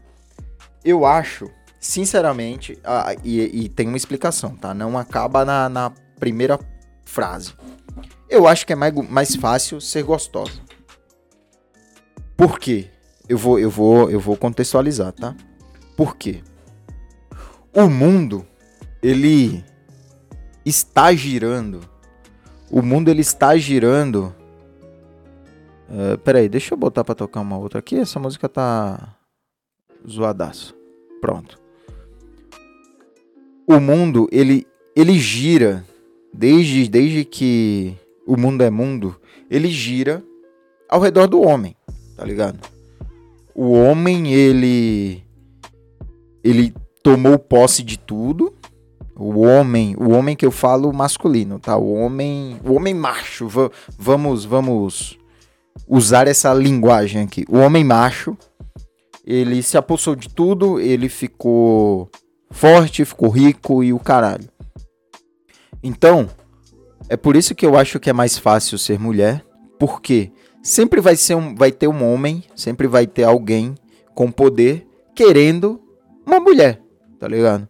Eu 0.85 1.03
acho, 1.03 1.49
sinceramente, 1.79 2.77
ah, 2.83 3.15
e, 3.23 3.41
e, 3.41 3.69
tem 3.69 3.87
uma 3.87 3.97
explicação, 3.97 4.55
tá? 4.55 4.71
Não 4.71 4.99
acaba 4.99 5.43
na, 5.43 5.67
na 5.67 5.91
primeira 6.19 6.59
frase. 7.03 7.55
Eu 8.29 8.47
acho 8.47 8.67
que 8.67 8.73
é 8.73 8.75
mais, 8.75 8.93
mais 9.09 9.35
fácil 9.35 9.81
ser 9.81 10.03
gostosa. 10.03 10.61
Por 12.37 12.59
quê? 12.59 12.91
Eu 13.27 13.39
vou, 13.39 13.57
eu 13.57 13.69
vou, 13.69 14.11
eu 14.11 14.19
vou 14.19 14.37
contextualizar, 14.37 15.11
tá? 15.11 15.35
Por 15.97 16.15
quê? 16.15 16.43
O 17.73 17.87
mundo, 17.87 18.45
ele 19.01 19.65
está 20.63 21.11
girando. 21.13 21.81
O 22.69 22.83
mundo 22.83 23.09
ele 23.09 23.21
está 23.21 23.57
girando 23.57 24.35
Uh, 25.91 26.17
peraí, 26.19 26.47
deixa 26.47 26.73
eu 26.73 26.77
botar 26.77 27.03
pra 27.03 27.13
tocar 27.13 27.41
uma 27.41 27.57
outra 27.57 27.79
aqui. 27.79 27.97
Essa 27.97 28.17
música 28.17 28.47
tá 28.47 29.13
zoadaço. 30.09 30.73
Pronto. 31.19 31.59
O 33.67 33.77
mundo, 33.77 34.27
ele, 34.31 34.65
ele 34.95 35.19
gira. 35.19 35.85
Desde, 36.33 36.87
desde 36.87 37.25
que 37.25 37.93
o 38.25 38.37
mundo 38.37 38.63
é 38.63 38.69
mundo, 38.69 39.19
ele 39.49 39.67
gira 39.67 40.23
ao 40.87 41.01
redor 41.01 41.27
do 41.27 41.41
homem, 41.41 41.75
tá 42.15 42.23
ligado? 42.23 42.57
O 43.53 43.73
homem, 43.73 44.33
ele. 44.33 45.21
Ele 46.41 46.73
tomou 47.03 47.37
posse 47.37 47.83
de 47.83 47.99
tudo. 47.99 48.55
O 49.13 49.41
homem, 49.41 49.93
o 49.99 50.11
homem 50.11 50.37
que 50.37 50.45
eu 50.45 50.51
falo 50.51 50.93
masculino, 50.93 51.59
tá? 51.59 51.75
O 51.75 51.93
homem, 51.93 52.57
o 52.63 52.73
homem 52.73 52.93
macho. 52.93 53.49
Vamos, 53.99 54.45
vamos 54.45 55.19
usar 55.87 56.27
essa 56.27 56.53
linguagem 56.53 57.23
aqui. 57.23 57.45
O 57.49 57.57
homem 57.57 57.83
macho, 57.83 58.37
ele 59.25 59.61
se 59.61 59.77
apossou 59.77 60.15
de 60.15 60.29
tudo, 60.29 60.79
ele 60.79 61.09
ficou 61.09 62.09
forte, 62.49 63.05
ficou 63.05 63.29
rico 63.29 63.83
e 63.83 63.93
o 63.93 63.99
caralho. 63.99 64.49
Então, 65.83 66.29
é 67.09 67.17
por 67.17 67.35
isso 67.35 67.55
que 67.55 67.65
eu 67.65 67.77
acho 67.77 67.99
que 67.99 68.09
é 68.09 68.13
mais 68.13 68.37
fácil 68.37 68.77
ser 68.77 68.99
mulher, 68.99 69.43
porque 69.79 70.31
sempre 70.61 71.01
vai 71.01 71.15
ser 71.15 71.35
um, 71.35 71.55
vai 71.55 71.71
ter 71.71 71.87
um 71.87 72.03
homem, 72.03 72.43
sempre 72.55 72.87
vai 72.87 73.07
ter 73.07 73.23
alguém 73.23 73.75
com 74.13 74.31
poder 74.31 74.87
querendo 75.15 75.81
uma 76.25 76.39
mulher, 76.39 76.81
tá 77.19 77.27
ligado? 77.27 77.67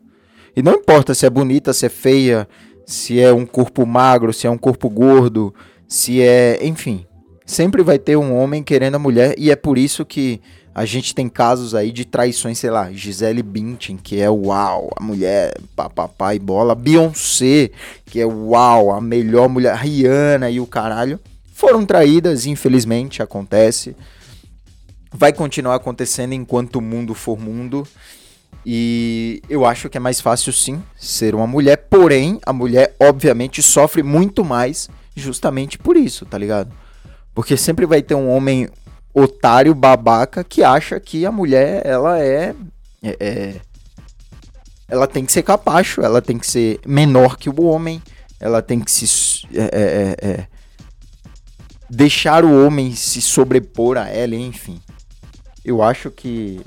E 0.56 0.62
não 0.62 0.74
importa 0.74 1.14
se 1.14 1.26
é 1.26 1.30
bonita, 1.30 1.74
se 1.74 1.86
é 1.86 1.90
feia, 1.90 2.48
se 2.86 3.20
é 3.20 3.32
um 3.34 3.46
corpo 3.46 3.86
magro, 3.86 4.34
se 4.34 4.46
é 4.46 4.50
um 4.50 4.58
corpo 4.58 4.90
gordo, 4.90 5.54
se 5.88 6.22
é, 6.22 6.60
enfim, 6.66 7.06
sempre 7.52 7.84
vai 7.84 8.00
ter 8.00 8.16
um 8.16 8.34
homem 8.36 8.64
querendo 8.64 8.96
a 8.96 9.00
mulher 9.00 9.36
e 9.38 9.52
é 9.52 9.56
por 9.56 9.78
isso 9.78 10.06
que 10.06 10.42
a 10.74 10.86
gente 10.86 11.14
tem 11.14 11.28
casos 11.28 11.76
aí 11.76 11.92
de 11.92 12.06
traições, 12.06 12.58
sei 12.58 12.70
lá, 12.70 12.90
Gisele 12.94 13.44
Bündchen, 13.44 13.98
que 13.98 14.22
é 14.22 14.30
uau, 14.30 14.90
a 14.96 15.04
mulher 15.04 15.54
papapá 15.76 16.34
e 16.34 16.40
bola, 16.40 16.74
Beyoncé, 16.74 17.72
que 18.06 18.22
é 18.22 18.26
uau, 18.26 18.90
a 18.90 19.02
melhor 19.02 19.50
mulher, 19.50 19.76
Rihanna 19.76 20.50
e 20.50 20.62
o 20.62 20.66
caralho, 20.66 21.20
foram 21.54 21.86
traídas, 21.86 22.46
infelizmente 22.46 23.22
acontece. 23.22 23.98
Vai 25.14 25.34
continuar 25.34 25.76
acontecendo 25.76 26.32
enquanto 26.32 26.78
o 26.78 26.82
mundo 26.82 27.14
for 27.14 27.38
mundo. 27.38 27.86
E 28.66 29.42
eu 29.50 29.66
acho 29.66 29.90
que 29.90 29.98
é 29.98 30.00
mais 30.00 30.22
fácil 30.22 30.54
sim 30.54 30.82
ser 30.96 31.36
uma 31.36 31.48
mulher, 31.48 31.76
porém 31.90 32.40
a 32.46 32.54
mulher 32.54 32.96
obviamente 32.98 33.62
sofre 33.62 34.02
muito 34.02 34.46
mais 34.46 34.90
justamente 35.18 35.78
por 35.78 35.98
isso, 35.98 36.26
tá 36.26 36.38
ligado? 36.38 36.81
Porque 37.34 37.56
sempre 37.56 37.86
vai 37.86 38.02
ter 38.02 38.16
um 38.16 38.30
homem 38.30 38.70
otário, 39.14 39.74
babaca, 39.74 40.44
que 40.44 40.64
acha 40.64 41.00
que 41.00 41.26
a 41.26 41.32
mulher, 41.32 41.86
ela 41.86 42.20
é, 42.20 42.56
é, 43.02 43.18
é 43.20 43.62
ela 44.88 45.08
tem 45.08 45.26
que 45.26 45.32
ser 45.32 45.44
capacho, 45.44 46.02
ela 46.02 46.22
tem 46.22 46.38
que 46.38 46.46
ser 46.46 46.80
menor 46.86 47.38
que 47.38 47.50
o 47.50 47.62
homem, 47.64 48.02
ela 48.40 48.62
tem 48.62 48.80
que 48.80 48.92
se 48.92 49.48
é, 49.54 49.62
é, 49.62 50.30
é, 50.30 50.32
é 50.32 50.48
deixar 51.90 52.44
o 52.44 52.66
homem 52.66 52.94
se 52.94 53.22
sobrepor 53.22 53.98
a 53.98 54.08
ela, 54.10 54.36
enfim. 54.36 54.82
Eu 55.64 55.82
acho 55.82 56.10
que 56.10 56.62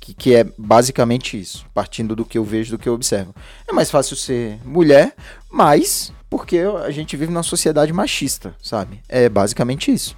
Que, 0.00 0.12
que 0.14 0.34
é 0.34 0.44
basicamente 0.58 1.40
isso, 1.40 1.64
partindo 1.72 2.16
do 2.16 2.24
que 2.24 2.36
eu 2.36 2.44
vejo, 2.44 2.72
do 2.72 2.78
que 2.78 2.88
eu 2.88 2.94
observo. 2.94 3.32
É 3.68 3.72
mais 3.72 3.88
fácil 3.88 4.16
ser 4.16 4.58
mulher, 4.64 5.14
mas 5.48 6.12
porque 6.32 6.60
a 6.60 6.90
gente 6.90 7.14
vive 7.14 7.30
numa 7.30 7.42
sociedade 7.42 7.92
machista, 7.92 8.54
sabe? 8.62 9.02
É 9.06 9.28
basicamente 9.28 9.92
isso. 9.92 10.16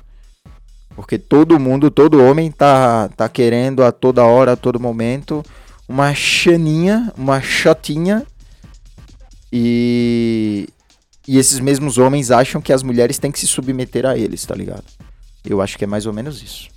Porque 0.95 1.19
todo 1.19 1.59
mundo, 1.59 1.91
todo 1.91 2.23
homem 2.23 2.53
tá, 2.53 3.09
tá 3.17 3.29
querendo 3.29 3.83
a 3.83 3.91
toda 3.91 4.23
hora, 4.23 4.53
a 4.53 4.57
todo 4.57 4.79
momento, 4.79 5.45
uma 5.89 6.15
chaninha, 6.15 7.13
uma 7.19 7.41
chotinha. 7.41 8.25
E, 9.53 10.69
e 11.27 11.37
esses 11.37 11.59
mesmos 11.59 11.99
homens 11.99 12.31
acham 12.31 12.61
que 12.61 12.73
as 12.73 12.85
mulheres 12.85 13.19
têm 13.19 13.33
que 13.33 13.41
se 13.41 13.49
submeter 13.49 14.07
a 14.07 14.17
eles, 14.17 14.47
tá 14.47 14.55
ligado? 14.55 14.85
Eu 15.45 15.61
acho 15.61 15.77
que 15.77 15.83
é 15.83 15.89
mais 15.89 16.07
ou 16.07 16.13
menos 16.13 16.41
isso. 16.41 16.69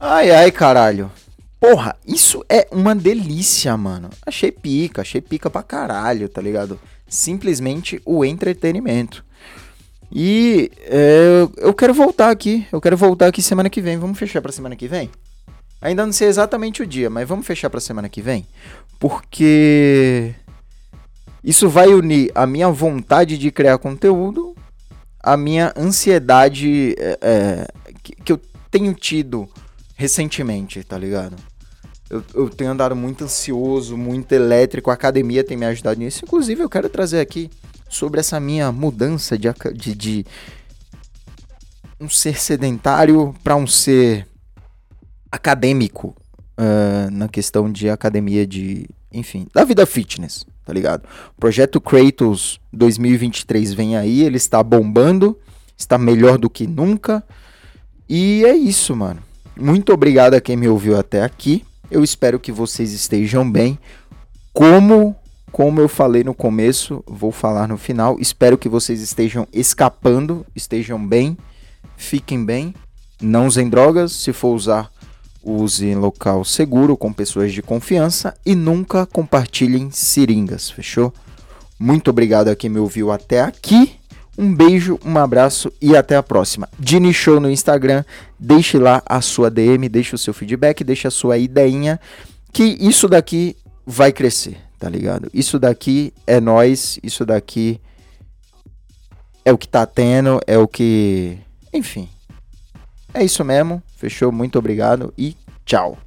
Ai, 0.00 0.30
ai, 0.30 0.52
caralho. 0.52 1.10
Porra, 1.58 1.96
isso 2.06 2.44
é 2.48 2.68
uma 2.70 2.94
delícia, 2.94 3.76
mano. 3.76 4.10
Achei 4.24 4.52
pica, 4.52 5.02
achei 5.02 5.20
pica 5.20 5.50
pra 5.50 5.62
caralho, 5.62 6.28
tá 6.28 6.40
ligado? 6.40 6.78
Simplesmente 7.08 8.00
o 8.04 8.24
entretenimento. 8.24 9.24
E 10.10 10.70
é, 10.82 11.48
eu 11.56 11.74
quero 11.74 11.92
voltar 11.92 12.30
aqui. 12.30 12.64
Eu 12.70 12.80
quero 12.80 12.96
voltar 12.96 13.26
aqui 13.26 13.42
semana 13.42 13.68
que 13.68 13.80
vem. 13.80 13.98
Vamos 13.98 14.18
fechar 14.18 14.40
pra 14.40 14.52
semana 14.52 14.76
que 14.76 14.86
vem? 14.86 15.10
Ainda 15.82 16.06
não 16.06 16.12
sei 16.12 16.28
exatamente 16.28 16.82
o 16.82 16.86
dia, 16.86 17.10
mas 17.10 17.28
vamos 17.28 17.46
fechar 17.46 17.68
pra 17.68 17.80
semana 17.80 18.08
que 18.08 18.22
vem? 18.22 18.46
Porque 18.98 20.34
isso 21.42 21.68
vai 21.68 21.88
unir 21.88 22.30
a 22.34 22.46
minha 22.46 22.68
vontade 22.68 23.38
de 23.38 23.50
criar 23.50 23.78
conteúdo, 23.78 24.56
a 25.22 25.36
minha 25.36 25.72
ansiedade 25.76 26.94
é, 26.98 27.18
é, 27.20 27.68
que, 28.02 28.12
que 28.16 28.32
eu 28.32 28.40
tenho 28.70 28.92
tido 28.92 29.48
recentemente, 29.98 30.84
tá 30.84 30.96
ligado? 30.96 31.34
Eu, 32.08 32.22
eu 32.32 32.48
tenho 32.48 32.70
andado 32.70 32.94
muito 32.94 33.24
ansioso, 33.24 33.96
muito 33.96 34.32
elétrico, 34.32 34.90
a 34.90 34.94
academia 34.94 35.42
tem 35.42 35.56
me 35.56 35.66
ajudado 35.66 35.98
nisso. 35.98 36.24
Inclusive, 36.24 36.62
eu 36.62 36.70
quero 36.70 36.88
trazer 36.88 37.18
aqui 37.18 37.50
sobre 37.90 38.20
essa 38.20 38.38
minha 38.38 38.70
mudança 38.70 39.36
de, 39.36 39.48
de, 39.74 39.94
de 39.94 40.26
um 42.00 42.08
ser 42.08 42.38
sedentário 42.38 43.34
para 43.42 43.56
um 43.56 43.66
ser 43.66 44.24
acadêmico 45.32 46.14
uh, 46.56 47.10
na 47.10 47.28
questão 47.28 47.70
de 47.70 47.90
academia 47.90 48.46
de, 48.46 48.88
enfim, 49.12 49.48
da 49.52 49.64
vida 49.64 49.84
fitness, 49.84 50.46
tá 50.64 50.72
ligado? 50.72 51.06
O 51.36 51.40
projeto 51.40 51.80
Kratos 51.80 52.60
2023 52.72 53.74
vem 53.74 53.96
aí, 53.96 54.22
ele 54.22 54.36
está 54.36 54.62
bombando, 54.62 55.36
está 55.76 55.98
melhor 55.98 56.38
do 56.38 56.48
que 56.48 56.68
nunca. 56.68 57.22
E 58.08 58.44
é 58.46 58.54
isso, 58.54 58.94
mano. 58.94 59.27
Muito 59.58 59.92
obrigado 59.92 60.34
a 60.34 60.40
quem 60.40 60.56
me 60.56 60.68
ouviu 60.68 60.96
até 60.96 61.22
aqui. 61.22 61.64
Eu 61.90 62.04
espero 62.04 62.38
que 62.38 62.52
vocês 62.52 62.92
estejam 62.92 63.50
bem. 63.50 63.76
Como 64.52 65.16
como 65.50 65.80
eu 65.80 65.88
falei 65.88 66.22
no 66.22 66.34
começo, 66.34 67.02
vou 67.06 67.32
falar 67.32 67.66
no 67.66 67.78
final. 67.78 68.18
Espero 68.20 68.58
que 68.58 68.68
vocês 68.68 69.00
estejam 69.00 69.48
escapando, 69.52 70.46
estejam 70.54 71.04
bem, 71.04 71.36
fiquem 71.96 72.44
bem, 72.44 72.74
não 73.20 73.46
usem 73.46 73.68
drogas, 73.68 74.12
se 74.12 74.32
for 74.32 74.54
usar, 74.54 74.90
use 75.42 75.86
em 75.86 75.96
local 75.96 76.44
seguro 76.44 76.96
com 76.96 77.12
pessoas 77.12 77.52
de 77.52 77.62
confiança 77.62 78.36
e 78.44 78.54
nunca 78.54 79.06
compartilhem 79.06 79.90
seringas, 79.90 80.70
fechou? 80.70 81.12
Muito 81.78 82.10
obrigado 82.10 82.48
a 82.48 82.56
quem 82.56 82.68
me 82.68 82.78
ouviu 82.78 83.10
até 83.10 83.40
aqui. 83.40 83.97
Um 84.38 84.54
beijo, 84.54 85.00
um 85.04 85.18
abraço 85.18 85.72
e 85.82 85.96
até 85.96 86.14
a 86.14 86.22
próxima. 86.22 86.68
Dini 86.78 87.12
Show 87.12 87.40
no 87.40 87.50
Instagram, 87.50 88.04
deixe 88.38 88.78
lá 88.78 89.02
a 89.04 89.20
sua 89.20 89.50
DM, 89.50 89.88
deixe 89.88 90.14
o 90.14 90.18
seu 90.18 90.32
feedback, 90.32 90.84
deixe 90.84 91.08
a 91.08 91.10
sua 91.10 91.38
ideinha, 91.38 91.98
que 92.52 92.62
isso 92.80 93.08
daqui 93.08 93.56
vai 93.84 94.12
crescer, 94.12 94.56
tá 94.78 94.88
ligado? 94.88 95.28
Isso 95.34 95.58
daqui 95.58 96.14
é 96.24 96.38
nós, 96.38 97.00
isso 97.02 97.26
daqui 97.26 97.80
é 99.44 99.52
o 99.52 99.58
que 99.58 99.66
tá 99.66 99.84
tendo, 99.84 100.40
é 100.46 100.56
o 100.56 100.68
que. 100.68 101.36
Enfim. 101.72 102.08
É 103.12 103.24
isso 103.24 103.44
mesmo. 103.44 103.82
Fechou? 103.96 104.30
Muito 104.30 104.56
obrigado 104.56 105.12
e 105.18 105.36
tchau. 105.64 105.98